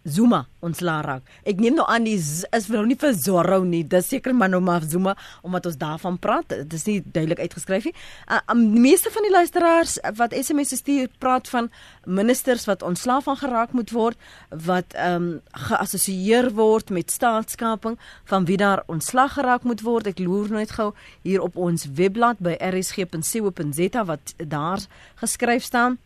[0.08, 1.26] Zuma ons larak.
[1.44, 3.82] Ek neem nou aan die z, is nou nie vir Zorro nie.
[3.84, 5.12] Dis seker maar nou maar Zuma
[5.44, 6.48] omdat ons daarvan praat.
[6.48, 7.94] Dit is nie duidelik uitgeskryf nie.
[8.24, 11.68] Uh, um, die meeste van die luisteraars wat SMS stuur praat van
[12.06, 14.16] ministers wat ontslaaf van geraak moet word
[14.48, 15.28] wat ehm um,
[15.68, 20.08] geassosieer word met staatskaping van wie daar ontslag geraak moet word.
[20.08, 20.92] Ek loer net gou
[21.22, 24.80] hier op ons webblad by rsg.co.za wat daar
[25.20, 26.00] geskryf staan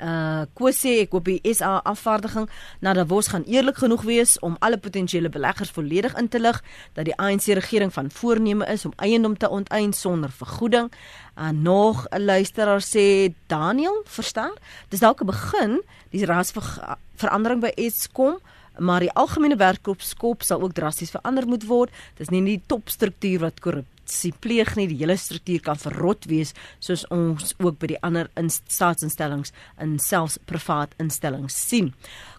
[0.00, 2.48] uh Kose ek hoop die SA afvaardiging
[2.80, 6.62] na Davos gaan eerlik genoeg wees om alle potensiële beleggers volledig in te lig
[6.94, 10.92] dat die ANC regering van voorneme is om eiendom te onteien sonder vergoeding.
[11.36, 14.52] Uh nog 'n luisteraar sê Daniel, verstaan?
[14.88, 18.38] Dis dalk 'n begin die rasverandering by Eskom
[18.78, 21.90] maar die algemene werkopskop sal ook drasties verander moet word.
[22.16, 26.52] Dis nie die topstruktuur wat korrup korrupsie pleeg nie, die hele struktuur kan verrot wees
[26.80, 31.92] soos ons ook by die ander staatsinstellings en selfs privaat instellings sien.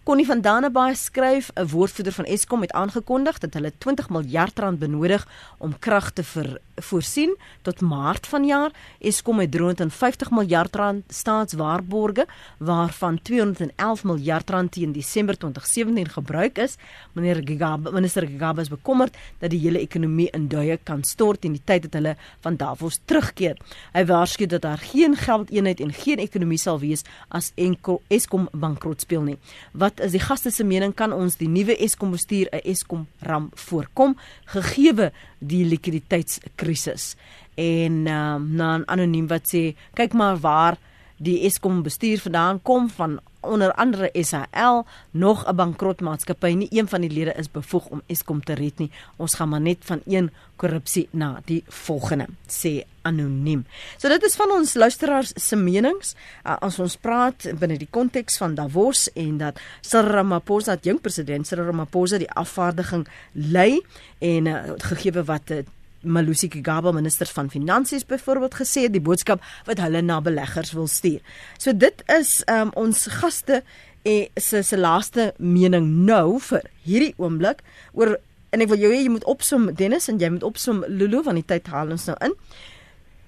[0.03, 4.79] Connie van Dannebaai skryf 'n woordvoerder van Eskom het aangekondig dat hulle 20 miljard rand
[4.79, 5.27] benodig
[5.59, 8.71] om krag te ver, voorsien tot Maart vanjaar.
[8.99, 12.25] Eskom het 350 miljard rand staatswaarborge
[12.57, 16.77] waarvan 211 miljard rand teen Desember 2017 gebruik is.
[17.13, 21.55] Meneer Gigaba, minister Gigaba is bekommerd dat die hele ekonomie in duie kan stort in
[21.57, 23.57] die tyd dat hulle van Davos terugkeer.
[23.93, 29.21] Hy waarsku dat daar geen geldeenheid en geen ekonomie sal wees as Eskom bankrot speel
[29.21, 29.37] nie.
[29.71, 33.59] Wat is die gaste se mening kan ons die nuwe Eskom bestuur 'n Eskom ramp
[33.59, 35.11] voorkom gegeewe
[35.41, 37.15] die likwiditeitskrisis.
[37.59, 40.77] En um, na 'n anoniem wat sê kyk maar waar
[41.21, 47.01] die Eskom bestuur vandaan kom van onder andere SAL nog 'n bankrotmaatskappy nie een van
[47.01, 48.91] die lede is bevoeg om Eskom te red nie.
[49.15, 53.65] Ons gaan maar net van een korrupsie na die volgende sê anoniem.
[53.97, 56.15] So dit is van ons luisteraars se menings.
[56.45, 61.01] Uh, as ons praat binne die konteks van Davos en dat Cyril Ramaphosa, die jong
[61.01, 63.81] president Cyril Ramaphosa die afvaardiging lei
[64.19, 65.57] en uh, gegee wat uh,
[66.03, 71.21] Malusi Kigaba minister van finansies byvoorbeeld gesê die boodskap wat hulle na beleggers wil stuur.
[71.57, 73.61] So dit is um, ons gaste
[74.03, 77.61] en se se laaste mening nou vir hierdie oomblik
[77.93, 78.17] oor
[78.51, 81.37] en ek wil jou hê jy moet opsom Dennis en jy moet opsom Lulu van
[81.37, 82.33] die tyd haal ons nou in.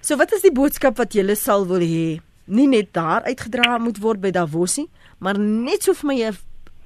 [0.01, 4.01] So wat is die boodskap wat julle sal wil hê nie net daar uitgedra moet
[4.03, 4.89] word by Davosie,
[5.23, 6.37] maar net so vir my 'n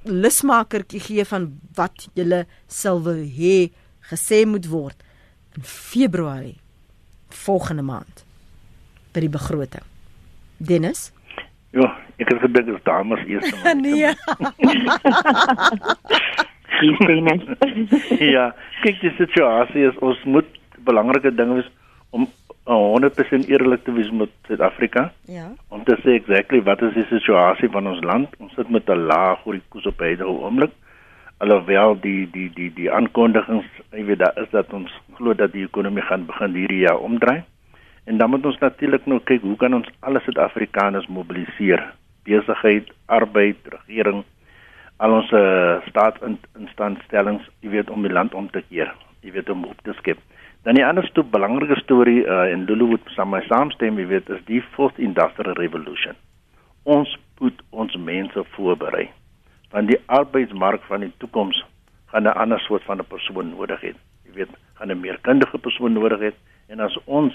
[0.04, 3.70] lusmakertjie gee van wat julle sal wil hê
[4.10, 5.02] gesê moet word
[5.62, 6.56] Februarie
[7.28, 8.24] volgende maand
[9.12, 9.84] by die begroting.
[10.56, 11.12] Dennis
[11.76, 13.52] Ja, ek het dit is dames eers.
[13.84, 14.12] nee.
[16.80, 17.36] Dis binne.
[18.18, 18.48] ja,
[18.82, 20.48] kyk die situasie is ons moet
[20.88, 21.68] belangrike ding is
[22.16, 22.24] om
[22.68, 25.10] 100% eerlik te wees met Suid-Afrika.
[25.28, 25.50] Ja.
[25.72, 28.32] Om te sê exactly wat is die situasie van ons land?
[28.40, 30.72] Ons sit met 'n lae groeikoers op hierdie oomblik.
[31.38, 35.62] Alhoewel die die die die aankondigings, jy weet, daar is dat ons glo dat die
[35.68, 37.44] ekonomie gaan begin hierdie jaar omdraai.
[38.10, 41.84] En dan moet ons natuurlik nou kyk hoe kan ons alle Suid-Afrikaners mobiliseer?
[42.26, 44.24] Besigheid, arbeid, regering,
[44.98, 48.90] al ons uh, staatsinstanstellings, jy weet om die land om te keer,
[49.22, 50.18] jy weet om op te skep.
[50.66, 54.42] Dan die ander stoep belangrike storie uh, in Luluwood saam met saamstem, jy weet, is
[54.50, 56.18] die fourth industrial revolution.
[56.82, 59.06] Ons moet ons mense voorberei.
[59.70, 61.64] Want die arbeidsmark van die toekoms
[62.06, 63.92] gaan 'n ander soort van 'n persoon nodig hê.
[64.24, 66.32] Jy weet, gaan 'n meer kundige persoon nodig hê
[66.66, 67.34] en as ons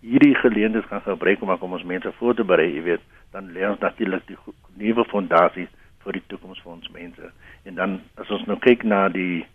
[0.00, 3.68] hierdie geleenthede gaan gebruik om om ons mense voor te berei, jy weet, dan lê
[3.68, 4.36] ons natuurlik die
[4.76, 5.68] nuwe fondasie
[5.98, 7.32] vir die toekoms vir ons mense.
[7.64, 9.46] En dan as ons nou kyk na die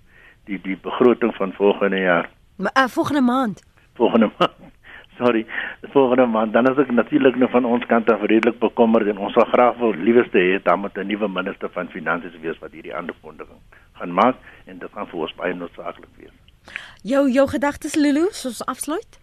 [0.46, 3.64] die die begroting van volgende jaar Maar uh, volgende maand.
[3.94, 4.52] Volgende maand.
[5.20, 5.46] Sorry,
[5.82, 9.34] volgende maand dan is ek natuurlik nou van ons kant af redelik bekommerd en ons
[9.36, 12.96] sal graag wil lieweste hê dan met 'n nuwe minister van finansies wees wat hierdie
[12.96, 13.60] aankondiging
[14.00, 16.36] gaan maak en dit gaan vir ons baie noodsaaklik wees.
[17.04, 19.20] Jou jou gedagtes Lulu, soos afsluit?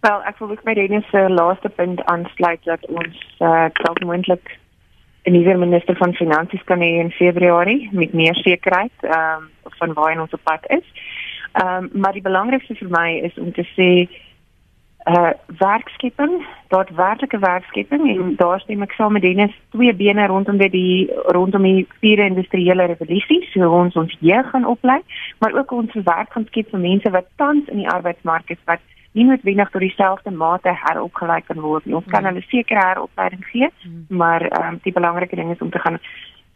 [0.00, 4.58] Wel, ek wil ook by Dennis se laaste punt aansluit dat ons uh, dalk moontlik
[5.24, 9.92] 'n nuwe minister van finansies kan hê in Februarie met meer sekerheid ehm um, van
[9.92, 10.86] waar ons op pad is.
[11.52, 14.08] Ehm um, maar die belangrikste vir my is om te sê
[15.08, 16.34] uh werkskepping,
[16.68, 21.64] daadwerklike werkskepping en daar stem ek saam met Dennis twee bene rondom dit die rondom
[21.64, 25.00] die vierde industriële revolusie, so ons ons jeug gaan oplei,
[25.40, 28.84] maar ook ons werk gaan skep vir mense wat tans in die arbeidsmark is wat
[29.16, 31.96] nie noodwendig tot dieselfde mate heropgelei kan word nie.
[31.96, 33.70] Ons kan hulle sekere heropleiding gee,
[34.08, 35.98] maar ehm um, die belangrike ding is om te gaan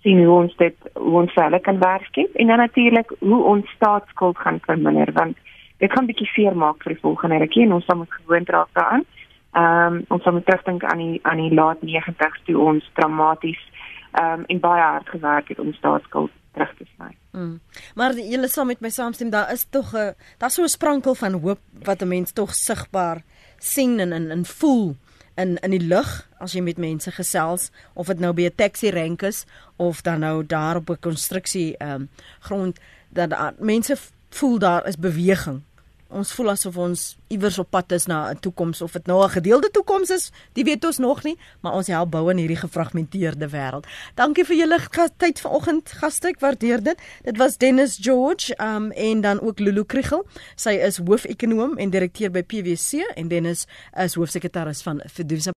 [0.03, 4.39] sien hoe ons dit hoe ons hulle kan werkskep en dan natuurlik hoe ons staatsskuld
[4.39, 5.39] gaan verminder want
[5.83, 9.05] dit gaan bietjie seer maak vir die volgende rukkie en ons moet gewoond raak daaraan.
[9.53, 13.63] Ehm um, ons moet terugdink aan die aan die laat 90's toe ons dramaties
[14.13, 17.11] ehm um, en baie hard gewerk het om staatsskuld terug te sny.
[17.33, 17.61] Mm.
[17.95, 21.33] Maar julle saam met my saamstem daar is tog 'n daar's so 'n sprankel van
[21.33, 23.23] hoop wat 'n mens tog sigbaar
[23.59, 24.97] sien en en, en voel
[25.35, 28.91] in in die lug as jy met mense gesels of dit nou by 'n taxi
[28.91, 32.09] rank is of dan nou daar op 'n konstruksie ehm um,
[32.41, 33.97] grond dat uh, mense
[34.31, 35.63] voel daar is beweging
[36.13, 37.03] ons voel asof ons
[37.33, 40.65] iewers op pad is na 'n toekoms of dit nou 'n gedeelde toekoms is, dit
[40.65, 43.87] weet ons nog nie, maar ons help bou in hierdie gefragmenteerde wêreld.
[44.15, 44.79] Dankie vir julle
[45.17, 46.99] tyd vanoggend, gaste, ek waardeer dit.
[47.25, 50.27] Dit was Dennis George um en dan ook Lulu Kriegel.
[50.57, 55.51] Sy is hoofekonoom en direkteur by PwC en Dennis is hoofsekretaris van Fiducia